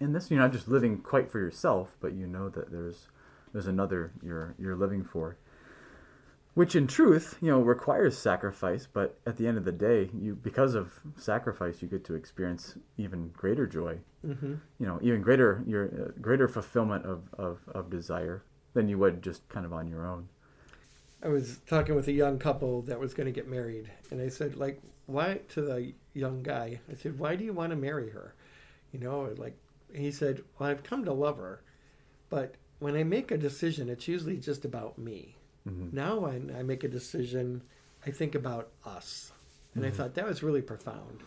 In 0.00 0.12
this, 0.12 0.30
you're 0.30 0.40
not 0.40 0.52
just 0.52 0.68
living 0.68 0.98
quite 0.98 1.28
for 1.30 1.40
yourself, 1.40 1.96
but 2.00 2.12
you 2.14 2.26
know 2.28 2.48
that 2.48 2.70
there's 2.70 3.08
there's 3.52 3.66
another 3.66 4.12
you're 4.22 4.54
you're 4.58 4.76
living 4.76 5.02
for 5.04 5.36
which 6.54 6.74
in 6.74 6.86
truth 6.86 7.36
you 7.40 7.50
know 7.50 7.60
requires 7.60 8.16
sacrifice 8.18 8.86
but 8.92 9.16
at 9.26 9.36
the 9.36 9.46
end 9.46 9.56
of 9.56 9.64
the 9.64 9.72
day 9.72 10.10
you 10.12 10.34
because 10.34 10.74
of 10.74 11.00
sacrifice 11.16 11.80
you 11.80 11.88
get 11.88 12.04
to 12.04 12.14
experience 12.14 12.76
even 12.96 13.28
greater 13.36 13.66
joy 13.66 13.98
Mm-hmm. 14.26 14.54
you 14.80 14.86
know 14.86 14.98
even 15.00 15.22
greater 15.22 15.62
your 15.66 15.84
uh, 15.86 16.10
greater 16.20 16.48
fulfillment 16.48 17.06
of, 17.06 17.22
of 17.38 17.60
of 17.72 17.88
desire 17.88 18.42
than 18.74 18.88
you 18.88 18.98
would 18.98 19.22
just 19.22 19.48
kind 19.48 19.64
of 19.64 19.72
on 19.72 19.86
your 19.88 20.04
own 20.04 20.28
I 21.22 21.28
was 21.28 21.58
talking 21.66 21.94
with 21.94 22.08
a 22.08 22.12
young 22.12 22.38
couple 22.38 22.82
that 22.82 23.00
was 23.00 23.12
going 23.14 23.26
to 23.26 23.32
get 23.32 23.48
married, 23.48 23.90
and 24.10 24.20
I 24.20 24.28
said, 24.28 24.56
like, 24.56 24.80
why 25.06 25.40
to 25.50 25.60
the 25.62 25.92
young 26.14 26.42
guy? 26.42 26.80
I 26.90 26.94
said, 26.94 27.18
why 27.18 27.34
do 27.34 27.44
you 27.44 27.52
want 27.52 27.70
to 27.70 27.76
marry 27.76 28.10
her? 28.10 28.34
You 28.92 29.00
know, 29.00 29.34
like 29.36 29.56
he 29.92 30.12
said, 30.12 30.42
well, 30.58 30.68
I've 30.70 30.82
come 30.84 31.04
to 31.04 31.12
love 31.12 31.38
her, 31.38 31.62
but 32.30 32.54
when 32.78 32.94
I 32.94 33.02
make 33.04 33.30
a 33.30 33.36
decision, 33.38 33.88
it's 33.88 34.06
usually 34.06 34.36
just 34.36 34.64
about 34.64 34.96
me. 34.98 35.34
Mhm. 35.68 35.92
Now, 35.92 36.20
when 36.20 36.54
I 36.56 36.62
make 36.62 36.84
a 36.84 36.88
decision, 36.88 37.62
I 38.06 38.10
think 38.12 38.34
about 38.36 38.70
us, 38.84 39.32
and 39.74 39.84
I 39.84 39.90
thought 39.90 40.14
that 40.14 40.26
was 40.26 40.42
really 40.42 40.62
profound. 40.62 41.20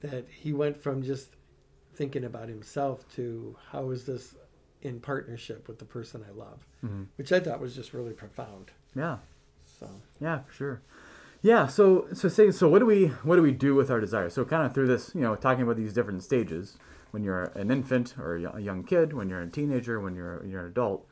That 0.00 0.26
he 0.28 0.52
went 0.52 0.80
from 0.80 1.02
just 1.02 1.30
thinking 1.94 2.24
about 2.24 2.48
himself 2.48 3.06
to 3.16 3.56
how 3.70 3.90
is 3.90 4.04
this 4.06 4.34
in 4.82 5.00
partnership 5.00 5.68
with 5.68 5.78
the 5.78 5.84
person 5.84 6.24
I 6.28 6.32
love, 6.32 6.64
Mhm. 6.84 7.06
which 7.16 7.32
I 7.32 7.40
thought 7.40 7.60
was 7.60 7.74
just 7.74 7.92
really 7.92 8.12
profound. 8.14 8.70
yeah 8.94 9.18
So. 9.82 9.90
Yeah, 10.20 10.40
for 10.40 10.52
sure. 10.52 10.82
Yeah, 11.42 11.66
so 11.66 12.06
so 12.12 12.28
say 12.28 12.52
so 12.52 12.68
what 12.68 12.78
do 12.78 12.86
we 12.86 13.06
what 13.24 13.36
do 13.36 13.42
we 13.42 13.50
do 13.50 13.74
with 13.74 13.90
our 13.90 14.00
desires? 14.00 14.32
So 14.32 14.44
kind 14.44 14.64
of 14.64 14.72
through 14.72 14.86
this, 14.86 15.12
you 15.14 15.22
know, 15.22 15.34
talking 15.34 15.62
about 15.62 15.76
these 15.76 15.92
different 15.92 16.22
stages 16.22 16.78
when 17.10 17.24
you're 17.24 17.44
an 17.56 17.70
infant 17.70 18.14
or 18.16 18.36
a 18.36 18.60
young 18.60 18.84
kid, 18.84 19.12
when 19.12 19.28
you're 19.28 19.42
a 19.42 19.48
teenager, 19.48 20.00
when 20.00 20.14
you're 20.14 20.44
you're 20.46 20.60
an 20.60 20.70
adult, 20.70 21.06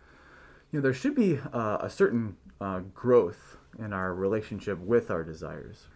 you 0.71 0.79
know, 0.79 0.83
there 0.83 0.95
should 0.95 1.17
be 1.17 1.39
uh, 1.53 1.79
a 1.81 1.91
certain 1.91 2.37
uh, 2.61 2.81
growth 2.95 3.57
in 3.79 3.93
our 3.93 4.15
relationship 4.15 4.79
with 4.79 5.11
our 5.11 5.25
desires. 5.25 5.89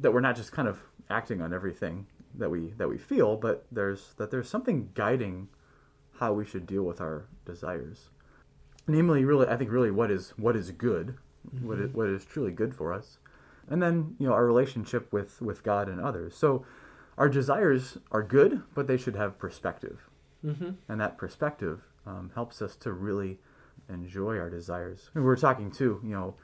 That 0.00 0.12
we're 0.12 0.20
not 0.20 0.36
just 0.36 0.50
kind 0.50 0.66
of 0.66 0.80
acting 1.08 1.40
on 1.40 1.54
everything 1.54 2.06
that 2.34 2.50
we 2.50 2.72
that 2.78 2.88
we 2.88 2.98
feel, 2.98 3.36
but 3.36 3.64
there's 3.70 4.14
that 4.16 4.30
there's 4.30 4.48
something 4.48 4.90
guiding 4.94 5.48
how 6.18 6.32
we 6.32 6.44
should 6.44 6.66
deal 6.66 6.82
with 6.82 7.00
our 7.00 7.26
desires. 7.44 8.10
Namely, 8.88 9.24
really, 9.24 9.46
I 9.46 9.56
think 9.56 9.70
really 9.70 9.90
what 9.90 10.10
is 10.10 10.30
what 10.36 10.56
is 10.56 10.72
good, 10.72 11.16
what 11.62 11.78
is, 11.78 11.92
what 11.92 12.08
is 12.08 12.24
truly 12.24 12.52
good 12.52 12.74
for 12.74 12.92
us, 12.92 13.18
and 13.68 13.82
then 13.82 14.14
you 14.18 14.26
know 14.26 14.32
our 14.34 14.46
relationship 14.46 15.12
with 15.12 15.40
with 15.42 15.62
God 15.62 15.88
and 15.88 16.00
others. 16.00 16.34
So, 16.36 16.64
our 17.18 17.28
desires 17.28 17.98
are 18.10 18.22
good, 18.22 18.62
but 18.74 18.86
they 18.86 18.96
should 18.96 19.16
have 19.16 19.38
perspective, 19.38 20.08
Mm-hmm. 20.44 20.70
and 20.88 21.00
that 21.00 21.18
perspective 21.18 21.80
um, 22.06 22.30
helps 22.34 22.60
us 22.62 22.74
to 22.76 22.92
really 22.92 23.38
enjoy 23.88 24.38
our 24.38 24.50
desires. 24.50 25.10
And 25.14 25.22
we 25.22 25.28
were 25.28 25.36
talking 25.36 25.70
too, 25.70 26.00
you 26.02 26.10
know, 26.10 26.34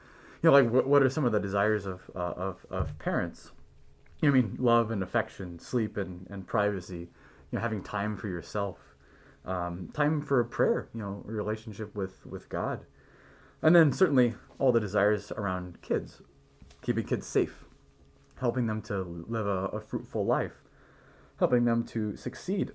you 0.41 0.49
know, 0.49 0.53
like 0.53 0.69
what, 0.69 0.87
what 0.87 1.03
are 1.03 1.09
some 1.09 1.25
of 1.25 1.31
the 1.33 1.39
desires 1.39 1.85
of 1.85 2.09
uh, 2.15 2.19
of 2.37 2.65
of 2.69 2.97
parents? 2.99 3.51
I 4.23 4.27
mean, 4.27 4.57
love 4.59 4.91
and 4.91 5.01
affection, 5.03 5.59
sleep 5.59 5.97
and 5.97 6.27
and 6.29 6.45
privacy. 6.47 7.09
You 7.51 7.57
know, 7.57 7.61
having 7.61 7.81
time 7.83 8.15
for 8.15 8.27
yourself, 8.27 8.95
um, 9.45 9.89
time 9.93 10.21
for 10.21 10.43
prayer. 10.43 10.87
You 10.93 11.01
know, 11.01 11.21
relationship 11.25 11.95
with 11.95 12.25
with 12.25 12.47
God, 12.47 12.85
and 13.61 13.75
then 13.75 13.91
certainly 13.91 14.35
all 14.57 14.71
the 14.71 14.79
desires 14.79 15.31
around 15.31 15.81
kids, 15.81 16.21
keeping 16.81 17.05
kids 17.05 17.27
safe, 17.27 17.65
helping 18.39 18.67
them 18.67 18.81
to 18.83 19.25
live 19.27 19.47
a, 19.47 19.65
a 19.67 19.81
fruitful 19.81 20.25
life, 20.25 20.63
helping 21.39 21.65
them 21.65 21.83
to 21.85 22.15
succeed. 22.15 22.71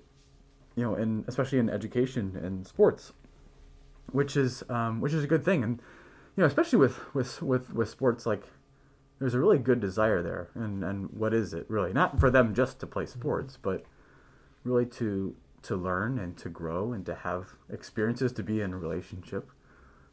You 0.75 0.83
know, 0.83 0.95
and 0.95 1.23
especially 1.27 1.59
in 1.59 1.69
education 1.69 2.35
and 2.35 2.67
sports, 2.67 3.13
which 4.11 4.35
is 4.35 4.63
um, 4.69 4.99
which 4.99 5.13
is 5.13 5.23
a 5.23 5.27
good 5.27 5.45
thing, 5.45 5.63
and 5.63 5.81
you 6.35 6.41
know, 6.41 6.47
especially 6.47 6.79
with 6.79 6.99
with 7.13 7.41
with 7.41 7.73
with 7.73 7.89
sports 7.89 8.25
like 8.25 8.43
there's 9.19 9.33
a 9.33 9.39
really 9.39 9.57
good 9.57 9.79
desire 9.79 10.21
there. 10.21 10.49
And 10.53 10.83
and 10.83 11.09
what 11.11 11.33
is 11.33 11.53
it 11.53 11.65
really? 11.69 11.93
Not 11.93 12.19
for 12.19 12.29
them 12.29 12.53
just 12.53 12.79
to 12.79 12.87
play 12.87 13.05
sports 13.05 13.57
but 13.61 13.85
really 14.65 14.85
to 14.85 15.35
to 15.61 15.75
learn 15.75 16.19
and 16.19 16.37
to 16.37 16.49
grow 16.49 16.91
and 16.91 17.05
to 17.05 17.15
have 17.15 17.55
experiences 17.71 18.31
to 18.33 18.43
be 18.43 18.61
in 18.61 18.73
a 18.73 18.77
relationship 18.77 19.49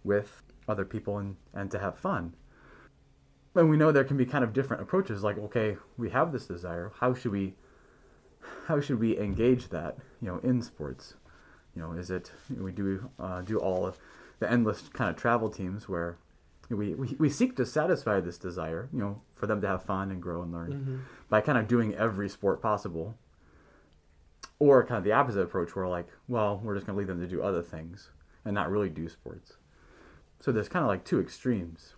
with 0.04 0.42
other 0.68 0.84
people 0.84 1.18
and 1.18 1.36
and 1.54 1.70
to 1.70 1.78
have 1.78 1.98
fun 1.98 2.34
and 3.54 3.68
we 3.68 3.76
know 3.76 3.92
there 3.92 4.04
can 4.04 4.16
be 4.16 4.24
kind 4.24 4.44
of 4.44 4.52
different 4.52 4.82
approaches 4.82 5.22
like 5.22 5.38
okay 5.38 5.76
we 5.96 6.10
have 6.10 6.32
this 6.32 6.46
desire 6.46 6.92
how 7.00 7.12
should 7.14 7.32
we 7.32 7.54
how 8.66 8.80
should 8.80 8.98
we 8.98 9.18
engage 9.18 9.68
that 9.68 9.96
you 10.20 10.28
know 10.28 10.38
in 10.38 10.62
sports 10.62 11.14
you 11.74 11.82
know 11.82 11.92
is 11.92 12.10
it 12.10 12.30
we 12.58 12.72
do 12.72 13.10
uh, 13.18 13.40
do 13.42 13.58
all 13.58 13.84
of 13.86 13.98
the 14.38 14.50
endless 14.50 14.88
kind 14.92 15.10
of 15.10 15.16
travel 15.16 15.48
teams 15.50 15.88
where 15.88 16.16
we, 16.70 16.94
we, 16.94 17.14
we 17.18 17.28
seek 17.28 17.54
to 17.56 17.66
satisfy 17.66 18.18
this 18.20 18.38
desire, 18.38 18.88
you 18.94 18.98
know, 19.00 19.20
for 19.34 19.46
them 19.46 19.60
to 19.60 19.66
have 19.68 19.82
fun 19.82 20.10
and 20.10 20.22
grow 20.22 20.40
and 20.42 20.52
learn 20.52 20.72
Mm-hmm. 20.72 20.96
by 21.28 21.40
kind 21.42 21.58
of 21.58 21.68
doing 21.68 21.94
every 21.94 22.30
sport 22.30 22.62
possible. 22.62 23.14
Or 24.58 24.82
kind 24.86 24.96
of 24.98 25.04
the 25.04 25.12
opposite 25.12 25.40
approach 25.42 25.76
where 25.76 25.86
like, 25.86 26.06
well, 26.28 26.60
we're 26.64 26.74
just 26.74 26.86
going 26.86 26.94
to 26.94 26.98
leave 26.98 27.08
them 27.08 27.20
to 27.20 27.26
do 27.26 27.42
other 27.42 27.62
things 27.62 28.10
and 28.44 28.54
not 28.54 28.70
really 28.70 28.88
do 28.88 29.08
sports. 29.08 29.58
So 30.42 30.50
there's 30.50 30.68
kind 30.68 30.82
of 30.84 30.88
like 30.88 31.04
two 31.04 31.20
extremes. 31.20 31.94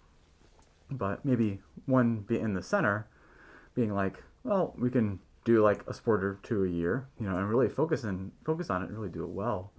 But 0.91 1.25
maybe 1.25 1.61
one 1.87 2.21
be 2.21 2.39
in 2.39 2.53
the 2.53 2.63
center 2.63 3.09
being 3.75 3.95
like, 3.95 4.23
well, 4.45 4.75
we 4.77 4.91
can 4.91 5.19
do 5.47 5.63
like 5.63 5.83
a 5.89 5.95
sport 5.95 6.23
or 6.23 6.39
two 6.43 6.65
a 6.65 6.69
year, 6.69 7.09
you 7.19 7.27
know, 7.27 7.37
and 7.39 7.49
really 7.49 7.71
focus 7.71 8.05
and 8.05 8.33
focus 8.45 8.69
on 8.69 8.83
it 8.83 8.91
and 8.91 8.97
really 8.99 9.09
do 9.09 9.25
it 9.25 9.31
well. 9.31 9.73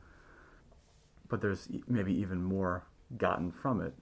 But 1.29 1.41
there's 1.41 1.67
maybe 1.88 2.12
even 2.15 2.41
more 2.43 2.84
gotten 3.17 3.51
from 3.51 3.81
it. 3.81 3.93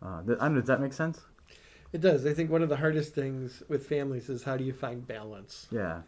Uh, 0.00 0.22
th- 0.22 0.38
I 0.40 0.46
don't 0.46 0.54
does 0.54 0.66
that 0.68 0.80
make 0.80 0.92
sense? 0.92 1.20
It 1.92 2.00
does. 2.00 2.24
I 2.24 2.32
think 2.34 2.52
one 2.52 2.62
of 2.62 2.68
the 2.68 2.76
hardest 2.76 3.16
things 3.16 3.64
with 3.68 3.88
families 3.88 4.28
is 4.28 4.44
how 4.44 4.56
do 4.56 4.62
you 4.62 4.72
find 4.72 5.04
balance, 5.08 5.66
Yeah. 5.72 6.02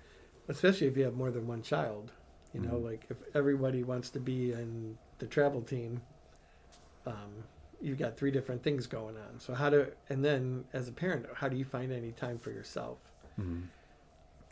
especially 0.47 0.87
if 0.87 0.97
you 0.97 1.02
have 1.04 1.14
more 1.14 1.32
than 1.32 1.49
one 1.49 1.62
child. 1.62 2.12
You 2.54 2.61
know, 2.61 2.75
Mhm. 2.75 2.85
like 2.85 3.06
if 3.11 3.16
everybody 3.35 3.82
wants 3.82 4.11
to 4.11 4.20
be 4.20 4.52
in 4.52 4.97
the 5.18 5.26
travel 5.26 5.62
team, 5.62 6.02
um, 7.04 7.44
you've 7.81 7.99
got 7.99 8.17
three 8.17 8.31
different 8.31 8.63
things 8.63 8.87
going 8.87 9.17
on. 9.17 9.39
So 9.39 9.55
how 9.55 9.71
do 9.71 9.87
and 10.09 10.25
then 10.25 10.65
as 10.73 10.89
a 10.89 10.93
parent, 10.93 11.27
how 11.35 11.49
do 11.49 11.57
you 11.57 11.65
find 11.65 11.93
any 11.93 12.13
time 12.13 12.39
for 12.39 12.51
yourself? 12.51 12.99
Mhm. 13.39 13.63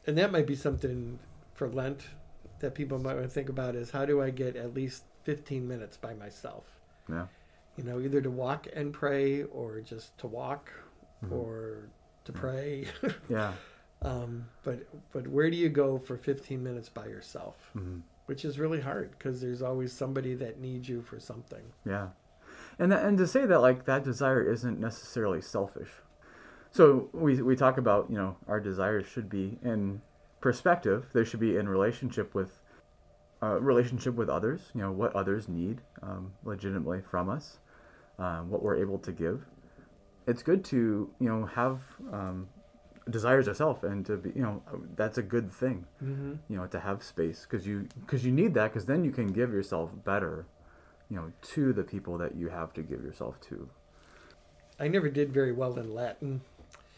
And 0.07 0.17
that 0.19 0.33
might 0.33 0.47
be 0.47 0.55
something 0.57 1.19
for 1.55 1.69
Lent 1.69 2.09
that 2.61 2.75
people 2.75 2.99
might 2.99 3.15
want 3.15 3.27
to 3.27 3.33
think 3.33 3.49
about 3.49 3.75
is 3.75 3.91
how 3.91 4.05
do 4.07 4.23
I 4.23 4.31
get 4.31 4.57
at 4.57 4.75
least 4.75 5.05
15 5.25 5.69
minutes 5.69 5.97
by 5.97 6.15
myself? 6.15 6.65
Yeah. 7.09 7.27
You 7.77 7.85
know, 7.85 8.01
either 8.01 8.21
to 8.23 8.31
walk 8.31 8.67
and 8.73 8.93
pray 8.93 9.43
or 9.45 9.81
just 9.81 10.17
to 10.19 10.27
walk 10.27 10.71
Mhm. 11.23 11.33
or 11.33 11.89
to 12.25 12.33
Yeah. 12.33 12.39
pray. 12.41 12.87
Yeah. 13.29 13.55
um, 14.03 14.49
but 14.63 14.87
but 15.13 15.27
where 15.29 15.51
do 15.51 15.57
you 15.57 15.69
go 15.69 15.99
for 15.99 16.17
15 16.17 16.63
minutes 16.63 16.89
by 16.89 17.07
yourself? 17.07 17.71
Mhm. 17.77 18.03
Which 18.27 18.45
is 18.45 18.59
really 18.59 18.81
hard 18.81 19.11
because 19.13 19.41
there's 19.41 19.63
always 19.63 19.93
somebody 19.93 20.35
that 20.37 20.59
needs 20.61 20.89
you 20.89 21.03
for 21.03 21.19
something. 21.21 21.73
Yeah, 21.85 22.09
and 22.79 22.93
that, 22.93 23.05
and 23.05 23.19
to 23.19 23.27
say 23.27 23.47
that 23.47 23.61
like 23.61 23.85
that 23.87 24.05
desire 24.05 24.43
isn't 24.43 24.79
necessarily 24.81 25.41
selfish. 25.41 25.89
So 26.71 27.09
we 27.13 27.43
we 27.43 27.57
talk 27.57 27.79
about 27.79 28.11
you 28.11 28.17
know 28.17 28.37
our 28.47 28.61
desires 28.61 29.07
should 29.07 29.29
be 29.29 29.59
in 29.63 30.01
perspective. 30.41 31.07
They 31.13 31.25
should 31.25 31.41
be 31.41 31.57
in 31.57 31.69
relationship 31.69 32.35
with 32.35 32.61
uh, 33.43 33.61
relationship 33.61 34.15
with 34.15 34.29
others. 34.29 34.61
You 34.75 34.83
know 34.83 34.93
what 34.93 35.15
others 35.15 35.49
need 35.49 35.81
um, 36.03 36.33
legitimately 36.45 37.01
from 37.11 37.29
us, 37.31 37.59
um, 38.19 38.51
what 38.51 38.63
we're 38.63 38.77
able 38.77 38.99
to 38.99 39.13
give. 39.13 39.45
It's 40.27 40.43
good 40.43 40.63
to 40.67 41.11
you 41.21 41.29
know 41.29 41.47
have 41.47 41.81
um, 42.13 42.49
desires 43.09 43.49
ourselves 43.49 43.83
and 43.85 44.05
to 44.05 44.19
be 44.19 44.31
you 44.37 44.43
know 44.43 44.63
that's 44.95 45.17
a 45.17 45.23
good 45.23 45.51
thing 45.51 45.87
Mm-hmm. 46.05 46.35
you 46.51 46.57
know 46.59 46.67
to 46.67 46.79
have 46.79 47.03
space 47.03 47.47
because 47.49 47.67
you 47.67 47.89
because 48.01 48.23
you 48.27 48.31
need 48.31 48.53
that 48.55 48.67
because 48.71 48.85
then 48.85 49.03
you 49.03 49.11
can 49.11 49.29
give 49.29 49.51
yourself 49.51 49.91
better 50.05 50.45
you 51.11 51.17
know 51.17 51.33
to 51.43 51.73
the 51.73 51.83
people 51.83 52.19
that 52.19 52.37
you 52.37 52.49
have 52.49 52.73
to 52.75 52.83
give 52.83 53.03
yourself 53.03 53.41
to 53.49 53.69
I 54.81 54.89
never 54.89 55.09
did 55.09 55.33
very 55.33 55.53
well 55.53 55.79
in 55.79 55.93
Latin, 55.95 56.41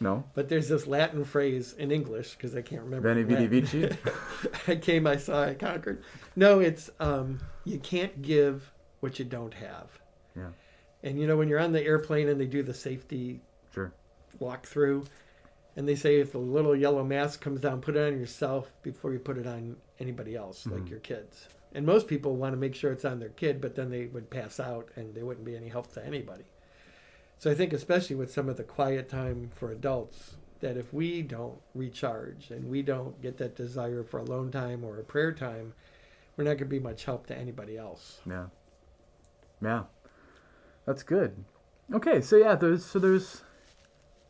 no 0.01 0.25
but 0.35 0.49
there's 0.49 0.69
this 0.69 0.87
Latin 0.87 1.25
phrase 1.25 1.73
in 1.75 1.91
English 1.91 2.35
because 2.35 2.55
I 2.55 2.63
can't 2.63 2.83
remember. 2.83 3.09
Veni 3.09 3.23
vidi 3.23 3.47
vici 3.47 3.89
I 4.69 4.77
came, 4.77 5.07
I 5.07 5.17
saw, 5.17 5.45
I 5.45 5.55
conquered. 5.55 6.03
No, 6.37 6.61
it's 6.61 6.91
um, 7.01 7.41
you 7.65 7.79
can't 7.79 8.21
give 8.21 8.71
what 9.01 9.19
you 9.19 9.25
don't 9.25 9.55
have. 9.55 9.89
Yeah. 10.37 10.49
And 11.03 11.19
you 11.19 11.27
know 11.27 11.37
when 11.37 11.49
you're 11.49 11.59
on 11.61 11.73
the 11.73 11.83
airplane 11.83 12.29
and 12.29 12.39
they 12.41 12.47
do 12.47 12.63
the 12.63 12.75
safety 12.75 13.41
sure 13.75 13.93
walk 14.39 14.67
through, 14.67 15.05
and 15.77 15.89
they 15.89 15.95
say 15.97 16.21
if 16.21 16.33
the 16.33 16.39
little 16.39 16.77
yellow 16.77 17.03
mask 17.05 17.41
comes 17.41 17.61
down, 17.61 17.81
put 17.81 17.97
it 17.97 18.13
on 18.13 18.19
yourself 18.19 18.71
before 18.83 19.13
you 19.13 19.19
put 19.19 19.39
it 19.39 19.47
on 19.47 19.77
anybody 19.99 20.37
else, 20.37 20.67
like 20.67 20.83
Mhm. 20.83 20.91
your 20.91 21.01
kids. 21.01 21.49
And 21.73 21.87
most 21.87 22.09
people 22.09 22.37
want 22.37 22.53
to 22.53 22.57
make 22.57 22.75
sure 22.75 22.93
it's 22.93 23.05
on 23.05 23.21
their 23.21 23.29
kid, 23.29 23.61
but 23.61 23.77
then 23.77 23.91
they 23.91 24.07
would 24.07 24.31
pass 24.31 24.59
out 24.59 24.89
and 24.97 25.15
they 25.15 25.23
wouldn't 25.23 25.47
be 25.47 25.57
any 25.57 25.69
help 25.69 25.93
to 25.95 26.05
anybody. 26.05 26.45
So 27.39 27.51
I 27.51 27.55
think, 27.55 27.73
especially 27.73 28.17
with 28.17 28.33
some 28.33 28.49
of 28.49 28.57
the 28.57 28.65
quiet 28.65 29.09
time 29.09 29.51
for 29.55 29.71
adults, 29.71 30.35
that 30.61 30.77
if 30.77 30.93
we 30.93 31.23
don't 31.23 31.59
recharge 31.75 32.51
and 32.51 32.69
we 32.69 32.83
don't 32.83 33.21
get 33.23 33.39
that 33.39 33.57
desire 33.57 34.03
for 34.03 34.19
alone 34.19 34.51
time 34.51 34.85
or 34.85 34.99
a 34.99 35.05
prayer 35.05 35.33
time, 35.33 35.73
we're 36.37 36.45
not 36.45 36.51
going 36.51 36.59
to 36.59 36.65
be 36.67 36.79
much 36.81 37.05
help 37.05 37.27
to 37.27 37.37
anybody 37.37 37.77
else. 37.77 38.21
yeah 38.27 38.47
yeah 39.63 39.83
that's 40.87 41.03
good 41.03 41.45
okay 41.93 42.21
so 42.23 42.37
yeah 42.37 42.55
there's 42.55 42.85
so 42.85 42.99
there's 42.99 43.43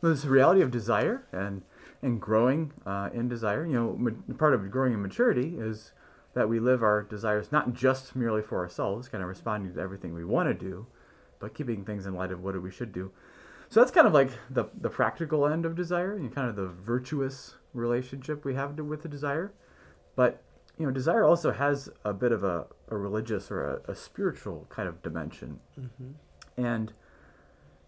there's 0.03 0.23
the 0.23 0.29
reality 0.29 0.61
of 0.61 0.71
desire 0.73 1.25
and 1.31 1.63
and 2.03 2.21
growing 2.21 2.73
uh, 2.85 3.09
in 3.15 3.29
desire 3.29 3.65
you 3.65 3.75
know 3.75 3.95
ma- 3.97 4.35
part 4.39 4.55
of 4.55 4.69
growing 4.71 4.93
in 4.93 5.01
maturity 5.01 5.55
is 5.57 5.93
that 6.35 6.49
we 6.49 6.61
live 6.61 6.83
our 6.83 7.03
desires 7.03 7.51
not 7.51 7.73
just 7.75 8.15
merely 8.15 8.43
for 8.43 8.59
ourselves 8.59 9.09
kind 9.09 9.23
of 9.23 9.29
responding 9.29 9.73
to 9.75 9.81
everything 9.81 10.15
we 10.15 10.25
want 10.25 10.49
to 10.49 10.55
do 10.55 10.87
but 11.39 11.55
keeping 11.55 11.85
things 11.85 12.07
in 12.07 12.15
light 12.15 12.31
of 12.33 12.43
what 12.43 12.61
we 12.63 12.71
should 12.71 12.93
do 12.93 13.11
so 13.69 13.81
that's 13.81 13.93
kind 13.93 14.07
of 14.07 14.13
like 14.13 14.31
the 14.49 14.65
the 14.81 14.91
practical 14.91 15.47
end 15.47 15.65
of 15.65 15.75
desire 15.75 16.15
and 16.15 16.35
kind 16.35 16.49
of 16.49 16.57
the 16.57 16.67
virtuous 16.67 17.55
relationship 17.73 18.45
we 18.45 18.55
have 18.55 18.77
to, 18.77 18.85
with 18.85 19.03
the 19.03 19.09
desire 19.09 19.53
but 20.17 20.43
you 20.79 20.87
know 20.87 20.93
desire 20.93 21.25
also 21.25 21.53
has 21.53 21.89
a 22.05 22.13
bit 22.13 22.33
of 22.33 22.43
a, 22.45 22.67
a 22.89 22.97
religious 22.97 23.51
or 23.51 23.65
a, 23.87 23.93
a 23.93 23.95
spiritual 23.95 24.67
kind 24.71 24.89
of 24.89 25.03
dimension 25.03 25.59
Mm-hmm. 25.79 26.11
and 26.65 26.93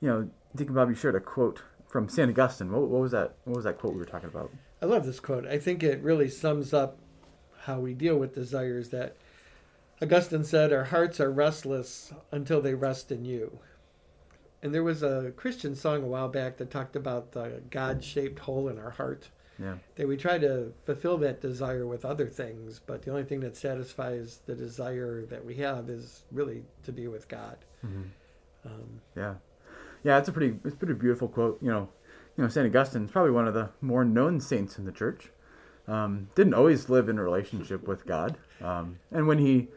you 0.00 0.09
know 0.09 0.28
Deacon 0.55 0.74
Bob 0.74 0.88
you 0.88 0.94
shared 0.94 1.14
a 1.14 1.20
quote 1.20 1.62
from 1.88 2.09
St. 2.09 2.28
Augustine 2.31 2.70
what, 2.72 2.83
what 2.83 3.00
was 3.00 3.12
that 3.12 3.35
what 3.44 3.57
was 3.57 3.64
that 3.64 3.78
quote 3.78 3.92
we 3.92 3.98
were 3.98 4.05
talking 4.05 4.28
about 4.28 4.50
I 4.81 4.87
love 4.87 5.07
this 5.07 5.20
quote. 5.20 5.46
I 5.46 5.59
think 5.59 5.85
it 5.85 6.02
really 6.02 6.28
sums 6.28 6.74
up 6.74 6.98
how 7.64 7.79
we 7.79 7.94
deal 7.94 8.16
with 8.16 8.35
desires 8.35 8.90
that 8.90 9.16
Augustine 10.01 10.44
said, 10.44 10.72
Our 10.72 10.85
hearts 10.85 11.20
are 11.20 11.31
restless 11.31 12.12
until 12.33 12.61
they 12.61 12.75
rest 12.75 13.12
in 13.12 13.25
you. 13.25 13.61
And 14.62 14.75
there 14.75 14.83
was 14.85 15.03
a 15.03 15.33
Christian 15.37 15.75
song 15.75 16.03
a 16.03 16.07
while 16.07 16.29
back 16.29 16.57
that 16.57 16.70
talked 16.70 16.96
about 16.96 17.33
the 17.33 17.62
God 17.70 18.03
shaped 18.05 18.40
hole 18.40 18.68
in 18.68 18.79
our 18.79 18.90
heart. 18.90 19.29
yeah 19.59 19.77
That 19.96 20.09
we 20.09 20.16
try 20.16 20.38
to 20.38 20.72
fulfill 20.87 21.18
that 21.18 21.40
desire 21.40 21.87
with 21.87 22.05
other 22.05 22.27
things, 22.27 22.81
but 22.85 23.03
the 23.03 23.11
only 23.11 23.25
thing 23.25 23.40
that 23.40 23.57
satisfies 23.57 24.40
the 24.46 24.55
desire 24.55 25.25
that 25.27 25.44
we 25.44 25.57
have 25.57 25.88
is 25.88 26.22
really 26.33 26.64
to 26.85 26.92
be 26.92 27.07
with 27.09 27.29
God. 27.29 27.59
mm-hmm. 27.85 28.03
Um, 28.64 29.01
Yeah, 29.16 29.35
yeah, 30.05 30.18
it's 30.18 30.29
a 30.29 30.33
pretty 30.33 30.57
it's 30.64 30.75
a 30.75 30.79
pretty 30.79 30.94
beautiful 30.94 31.27
quote. 31.29 31.61
You 31.61 31.70
know, 31.70 31.88
you 32.37 32.44
know, 32.44 32.48
Saint 32.48 32.66
Augustine 32.66 33.05
is 33.05 33.11
probably 33.11 33.33
one 33.33 33.48
of 33.48 33.55
the 33.55 33.70
more 33.81 34.05
known 34.05 34.40
saints 34.40 34.79
in 34.79 34.85
the 34.85 34.92
church. 34.92 35.31
Um, 35.92 36.28
didn't 36.35 36.55
always 36.55 36.88
live 36.88 37.09
in 37.09 37.18
a 37.18 37.22
relationship 37.22 37.87
with 37.87 38.07
God, 38.07 38.38
um, 38.62 38.98
and 39.11 39.26
when 39.26 39.38
he 39.38 39.68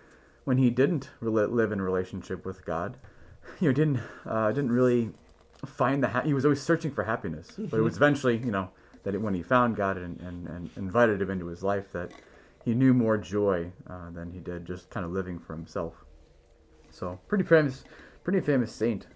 when 0.46 0.58
he 0.58 0.70
didn't 0.70 1.10
rela- 1.22 1.52
live 1.52 1.72
in 1.72 1.80
a 1.80 1.84
relationship 1.84 2.46
with 2.46 2.66
God, 2.66 2.98
you 3.60 3.70
know, 3.70 3.74
didn't 3.74 4.00
uh, 4.26 4.52
didn't 4.52 4.72
really 4.72 5.12
find 5.66 6.02
the 6.04 6.08
ha- 6.08 6.22
he 6.22 6.34
was 6.34 6.46
always 6.46 6.62
searching 6.62 6.92
for 6.92 7.04
happiness. 7.04 7.52
But 7.58 7.80
it 7.80 7.84
was 7.84 7.98
eventually, 7.98 8.38
you 8.38 8.52
know, 8.52 8.70
that 9.04 9.16
it, 9.16 9.22
when 9.22 9.34
he 9.34 9.44
found 9.44 9.76
God 9.76 9.98
and, 9.98 10.20
and, 10.22 10.48
and 10.48 10.70
invited 10.78 11.22
him 11.22 11.32
into 11.32 11.48
his 11.48 11.64
life, 11.64 11.92
that 11.94 12.12
he 12.64 12.74
knew 12.74 12.94
more 12.94 13.18
joy 13.18 13.72
uh, 13.90 14.10
than 14.12 14.32
he 14.32 14.40
did 14.40 14.66
just 14.66 14.90
kind 14.90 15.06
of 15.06 15.12
living 15.12 15.40
for 15.40 15.54
himself. 15.54 15.94
So 16.92 17.20
pretty 17.28 17.44
famous, 17.44 17.84
pretty 18.24 18.42
famous 18.42 18.72
saint. 18.72 19.08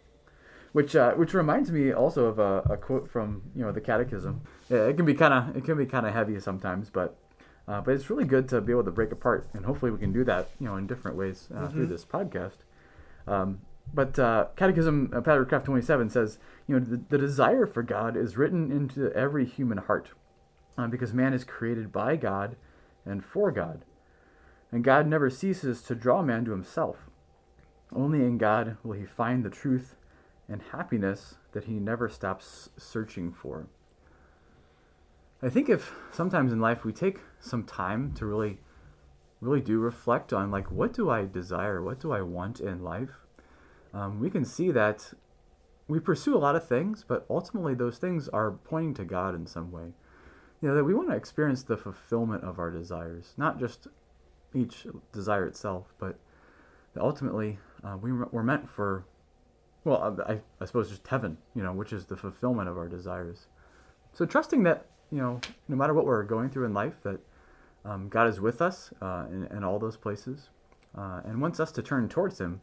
Which 0.71 0.95
uh, 0.95 1.13
which 1.13 1.33
reminds 1.33 1.71
me 1.71 1.91
also 1.91 2.25
of 2.25 2.37
a, 2.39 2.61
a 2.69 2.77
quote 2.77 3.09
from 3.09 3.41
you 3.55 3.63
know 3.63 3.71
the 3.71 3.81
Catechism. 3.81 4.41
Yeah, 4.69 4.85
it 4.85 4.97
can 4.97 5.05
be 5.05 5.13
kind 5.15 5.33
of 5.33 5.55
it 5.57 5.63
can 5.65 5.77
be 5.77 5.85
kind 5.85 6.05
of 6.05 6.13
heavy 6.13 6.39
sometimes, 6.39 6.89
but 6.91 7.17
uh, 7.67 7.81
but 7.81 7.95
it's 7.95 8.09
really 8.09 8.25
good 8.25 8.47
to 8.49 8.61
be 8.61 8.71
able 8.71 8.83
to 8.83 8.91
break 8.91 9.11
apart, 9.11 9.47
and 9.53 9.65
hopefully 9.65 9.91
we 9.91 9.97
can 9.97 10.13
do 10.13 10.23
that 10.25 10.49
you 10.59 10.67
know 10.67 10.75
in 10.77 10.85
different 10.85 11.17
ways 11.17 11.47
uh, 11.55 11.67
through 11.69 11.87
Mhm. 11.87 11.89
this 11.89 12.05
podcast. 12.05 12.57
Um, 13.27 13.61
but 13.93 14.19
uh, 14.19 14.45
Catechism, 14.55 15.11
uh, 15.15 15.21
Paragraph 15.21 15.63
27 15.63 16.11
says, 16.11 16.37
you 16.67 16.79
know, 16.79 16.85
the, 16.85 17.01
the 17.09 17.17
desire 17.17 17.65
for 17.65 17.81
God 17.81 18.15
is 18.15 18.37
written 18.37 18.71
into 18.71 19.11
every 19.13 19.45
human 19.45 19.79
heart 19.79 20.09
uh, 20.77 20.85
because 20.87 21.11
man 21.11 21.33
is 21.33 21.43
created 21.43 21.91
by 21.91 22.15
God 22.15 22.55
and 23.05 23.25
for 23.25 23.51
God. 23.51 23.85
And 24.71 24.83
God 24.83 25.07
never 25.07 25.31
ceases 25.31 25.81
to 25.83 25.95
draw 25.95 26.21
man 26.21 26.45
to 26.45 26.51
himself. 26.51 27.09
Only 27.91 28.19
in 28.19 28.37
God 28.37 28.77
will 28.83 28.93
he 28.93 29.05
find 29.05 29.43
the 29.43 29.49
truth 29.49 29.95
and 30.49 30.61
happiness 30.71 31.35
that 31.51 31.65
he 31.65 31.73
never 31.73 32.09
stops 32.09 32.69
searching 32.77 33.31
for. 33.31 33.67
I 35.41 35.49
think 35.49 35.69
if 35.69 35.93
sometimes 36.11 36.51
in 36.51 36.59
life 36.59 36.83
we 36.83 36.91
take 36.91 37.19
some 37.39 37.63
time 37.63 38.13
to 38.15 38.25
really, 38.25 38.59
really 39.39 39.61
do 39.61 39.79
reflect 39.79 40.33
on, 40.33 40.51
like, 40.51 40.71
what 40.71 40.93
do 40.93 41.09
I 41.09 41.25
desire? 41.25 41.81
What 41.81 41.99
do 41.99 42.11
I 42.11 42.21
want 42.21 42.59
in 42.59 42.83
life? 42.83 43.11
um, 43.93 44.19
we 44.19 44.29
can 44.29 44.45
see 44.45 44.71
that 44.71 45.13
we 45.87 45.99
pursue 45.99 46.35
a 46.35 46.39
lot 46.39 46.55
of 46.55 46.67
things, 46.67 47.03
but 47.07 47.25
ultimately 47.29 47.73
those 47.73 47.97
things 47.97 48.27
are 48.29 48.51
pointing 48.51 48.93
to 48.95 49.05
God 49.05 49.33
in 49.33 49.47
some 49.47 49.71
way. 49.71 49.93
You 50.61 50.69
know, 50.69 50.75
that 50.75 50.83
we 50.83 50.93
want 50.93 51.09
to 51.09 51.15
experience 51.15 51.63
the 51.63 51.77
fulfillment 51.77 52.43
of 52.43 52.59
our 52.59 52.69
desires, 52.69 53.33
not 53.37 53.59
just 53.59 53.87
each 54.53 54.85
desire 55.11 55.47
itself, 55.47 55.93
but 55.97 56.17
ultimately 56.99 57.59
uh, 57.83 57.97
we, 57.97 58.11
we're 58.11 58.43
meant 58.43 58.69
for, 58.69 59.05
well, 59.85 60.21
I, 60.27 60.39
I 60.61 60.65
suppose 60.65 60.89
just 60.89 61.07
heaven, 61.07 61.37
you 61.55 61.63
know, 61.63 61.73
which 61.73 61.93
is 61.93 62.05
the 62.05 62.17
fulfillment 62.17 62.67
of 62.69 62.77
our 62.77 62.87
desires. 62.87 63.47
So 64.13 64.25
trusting 64.25 64.63
that, 64.63 64.85
you 65.11 65.19
know, 65.19 65.39
no 65.67 65.75
matter 65.75 65.93
what 65.93 66.05
we're 66.05 66.23
going 66.23 66.49
through 66.49 66.65
in 66.65 66.73
life, 66.73 66.95
that 67.03 67.19
um, 67.85 68.09
God 68.09 68.27
is 68.27 68.39
with 68.41 68.61
us 68.61 68.91
uh, 69.01 69.25
in, 69.31 69.45
in 69.55 69.63
all 69.63 69.79
those 69.79 69.95
places 69.97 70.49
uh, 70.97 71.21
and 71.25 71.41
wants 71.41 71.59
us 71.59 71.71
to 71.73 71.81
turn 71.81 72.09
towards 72.09 72.39
Him 72.39 72.61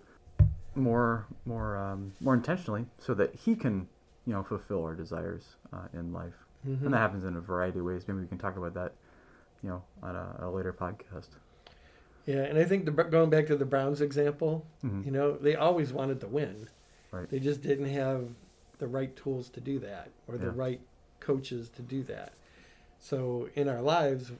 more 0.74 1.26
more 1.46 1.76
um, 1.78 2.12
more 2.20 2.34
intentionally 2.34 2.84
so 2.98 3.14
that 3.14 3.34
he 3.34 3.56
can 3.56 3.88
you 4.26 4.34
know 4.34 4.42
fulfill 4.42 4.84
our 4.84 4.94
desires 4.94 5.56
uh, 5.72 5.88
in 5.94 6.12
life 6.12 6.34
mhm. 6.68 6.82
and 6.84 6.92
that 6.92 6.98
happens 6.98 7.24
in 7.24 7.34
a 7.36 7.40
variety 7.40 7.78
of 7.78 7.86
ways 7.86 8.06
maybe 8.06 8.20
we 8.20 8.26
can 8.26 8.36
talk 8.36 8.58
about 8.58 8.74
that 8.74 8.92
you 9.62 9.70
know 9.70 9.82
on 10.02 10.14
a, 10.14 10.36
a 10.40 10.50
later 10.50 10.74
podcast 10.74 11.28
Yeah, 12.26 12.42
and 12.42 12.58
I 12.58 12.64
think 12.64 12.84
the, 12.84 12.90
going 12.90 13.30
back 13.30 13.46
to 13.46 13.56
the 13.56 13.64
Browns 13.64 14.00
example, 14.02 14.66
Mhm. 14.84 15.06
you 15.06 15.12
know, 15.12 15.38
they 15.38 15.54
always 15.54 15.92
wanted 15.92 16.20
to 16.20 16.26
win. 16.26 16.68
Right. 17.10 17.28
They 17.28 17.38
just 17.38 17.62
didn't 17.62 17.88
have 17.88 18.28
the 18.78 18.86
right 18.86 19.14
tools 19.16 19.48
to 19.50 19.60
do 19.60 19.78
that 19.80 20.10
or 20.28 20.36
the 20.36 20.46
Yeah. 20.46 20.52
right 20.54 20.80
coaches 21.20 21.70
to 21.70 21.82
do 21.82 22.02
that. 22.04 22.34
So 22.98 23.48
in 23.54 23.68
our 23.68 23.80
lives, 23.80 24.32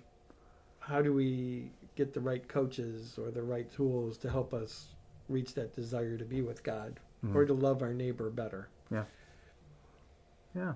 how 0.80 1.02
do 1.02 1.12
we 1.12 1.70
get 1.94 2.12
the 2.12 2.20
right 2.20 2.46
coaches 2.46 3.18
or 3.18 3.30
the 3.30 3.42
right 3.42 3.70
tools 3.72 4.18
to 4.18 4.30
help 4.30 4.52
us 4.52 4.94
reach 5.28 5.54
that 5.54 5.74
desire 5.74 6.16
to 6.16 6.24
be 6.24 6.42
with 6.42 6.62
God 6.62 7.00
or 7.34 7.44
to 7.44 7.52
love 7.54 7.82
our 7.82 7.92
neighbor 7.92 8.30
better. 8.30 8.68
Yeah. 8.90 9.04
Yeah. 10.54 10.74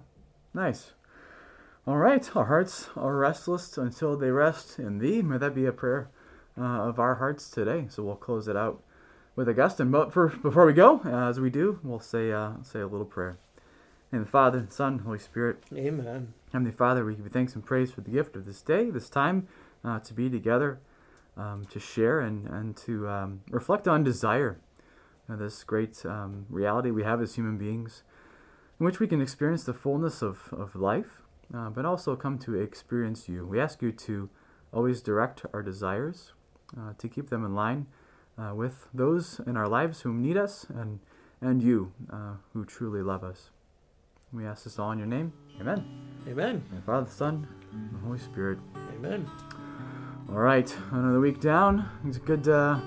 Nice. 0.52 0.92
All 1.86 1.98
right. 1.98 2.36
Our 2.36 2.46
hearts 2.46 2.88
are 2.96 3.14
restless 3.16 3.78
until 3.78 4.16
they 4.16 4.30
rest 4.30 4.78
in 4.78 4.98
thee. 4.98 5.22
May 5.22 5.38
that 5.38 5.54
be 5.54 5.66
a 5.66 5.72
prayer 5.72 6.08
uh, 6.58 6.62
of 6.62 6.98
our 6.98 7.16
hearts 7.16 7.50
today. 7.50 7.86
So 7.88 8.02
we'll 8.02 8.16
close 8.16 8.48
it 8.48 8.56
out 8.56 8.82
with 9.36 9.48
Augustine. 9.48 9.90
But 9.90 10.12
for, 10.12 10.28
before 10.28 10.66
we 10.66 10.72
go, 10.72 11.00
uh, 11.04 11.28
as 11.28 11.40
we 11.40 11.50
do, 11.50 11.78
we'll 11.82 12.00
say, 12.00 12.32
uh, 12.32 12.52
say 12.62 12.80
a 12.80 12.86
little 12.86 13.06
prayer. 13.06 13.38
In 14.12 14.20
the 14.20 14.26
Father, 14.26 14.58
and 14.58 14.72
Son, 14.72 14.94
and 14.94 15.00
Holy 15.02 15.20
Spirit. 15.20 15.62
Amen. 15.74 16.34
Heavenly 16.52 16.72
Father, 16.72 17.04
we 17.04 17.14
give 17.14 17.24
you 17.24 17.30
thanks 17.30 17.54
and 17.54 17.64
praise 17.64 17.92
for 17.92 18.00
the 18.00 18.10
gift 18.10 18.34
of 18.34 18.44
this 18.44 18.60
day, 18.60 18.90
this 18.90 19.08
time 19.08 19.46
uh, 19.84 20.00
to 20.00 20.12
be 20.12 20.28
together, 20.28 20.80
um, 21.36 21.64
to 21.70 21.78
share 21.78 22.18
and, 22.18 22.48
and 22.48 22.76
to 22.78 23.08
um, 23.08 23.42
reflect 23.50 23.86
on 23.86 24.02
desire, 24.02 24.58
uh, 25.28 25.36
this 25.36 25.62
great 25.62 26.04
um, 26.04 26.46
reality 26.50 26.90
we 26.90 27.04
have 27.04 27.22
as 27.22 27.36
human 27.36 27.56
beings, 27.56 28.02
in 28.80 28.86
which 28.86 28.98
we 28.98 29.06
can 29.06 29.20
experience 29.20 29.62
the 29.62 29.74
fullness 29.74 30.22
of, 30.22 30.52
of 30.52 30.74
life, 30.74 31.22
uh, 31.54 31.70
but 31.70 31.84
also 31.84 32.16
come 32.16 32.36
to 32.36 32.56
experience 32.56 33.28
you. 33.28 33.46
We 33.46 33.60
ask 33.60 33.80
you 33.80 33.92
to 33.92 34.28
always 34.72 35.00
direct 35.00 35.46
our 35.54 35.62
desires, 35.62 36.32
uh, 36.76 36.94
to 36.98 37.08
keep 37.08 37.30
them 37.30 37.44
in 37.44 37.54
line 37.54 37.86
uh, 38.40 38.54
with 38.54 38.86
those 38.94 39.40
in 39.46 39.56
our 39.56 39.68
lives 39.68 40.00
who 40.02 40.12
need 40.14 40.36
us, 40.36 40.66
and, 40.68 41.00
and 41.40 41.62
you 41.62 41.92
uh, 42.12 42.34
who 42.52 42.64
truly 42.64 43.02
love 43.02 43.22
us. 43.22 43.50
We 44.32 44.46
ask 44.46 44.64
this 44.64 44.78
all 44.78 44.92
in 44.92 44.98
your 44.98 45.08
name. 45.08 45.32
Amen. 45.60 45.84
Amen. 46.28 46.62
Father, 46.86 47.06
the 47.06 47.12
Son, 47.12 47.46
and 47.72 47.94
the 47.94 47.98
Holy 47.98 48.18
Spirit. 48.18 48.58
Amen. 48.94 49.28
All 50.30 50.38
right, 50.38 50.74
another 50.92 51.20
week 51.20 51.40
down. 51.40 51.88
It's 52.06 52.18
good 52.18 52.44
to, 52.44 52.80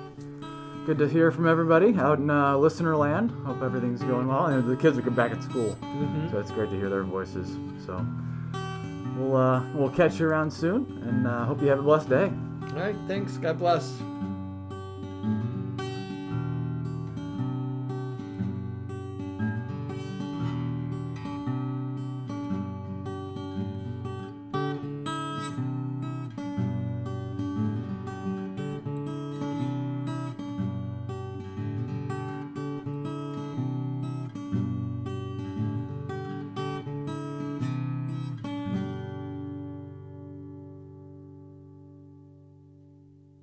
good 0.86 0.98
to 1.00 1.10
hear 1.10 1.30
from 1.32 1.48
everybody 1.48 1.94
out 1.96 2.20
in 2.20 2.30
uh, 2.30 2.56
listener 2.58 2.96
land. 2.96 3.32
Hope 3.46 3.62
everything's 3.62 4.02
going 4.02 4.28
well. 4.28 4.46
And 4.46 4.70
the 4.70 4.78
kids 4.78 4.98
are 4.98 5.02
back 5.12 5.32
at 5.32 5.44
school, 5.44 5.72
hmm 5.74 6.32
so 6.32 6.40
it's 6.40 6.52
great 6.52 6.70
to 6.70 6.78
hear 6.78 6.90
their 6.90 7.04
voices. 7.04 7.58
So 7.86 8.06
we'll 9.18 9.36
uh, 9.36 9.64
we'll 9.74 9.90
catch 9.90 10.20
you 10.20 10.28
around 10.28 10.52
soon, 10.52 11.04
and 11.06 11.28
uh, 11.28 11.46
hope 11.46 11.62
you 11.62 11.68
have 11.68 11.80
a 11.80 11.84
blessed 11.84 12.10
day. 12.10 12.32
All 12.62 12.80
right. 12.80 12.96
Thanks. 13.08 13.38
God 13.38 13.60
bless. 13.60 13.92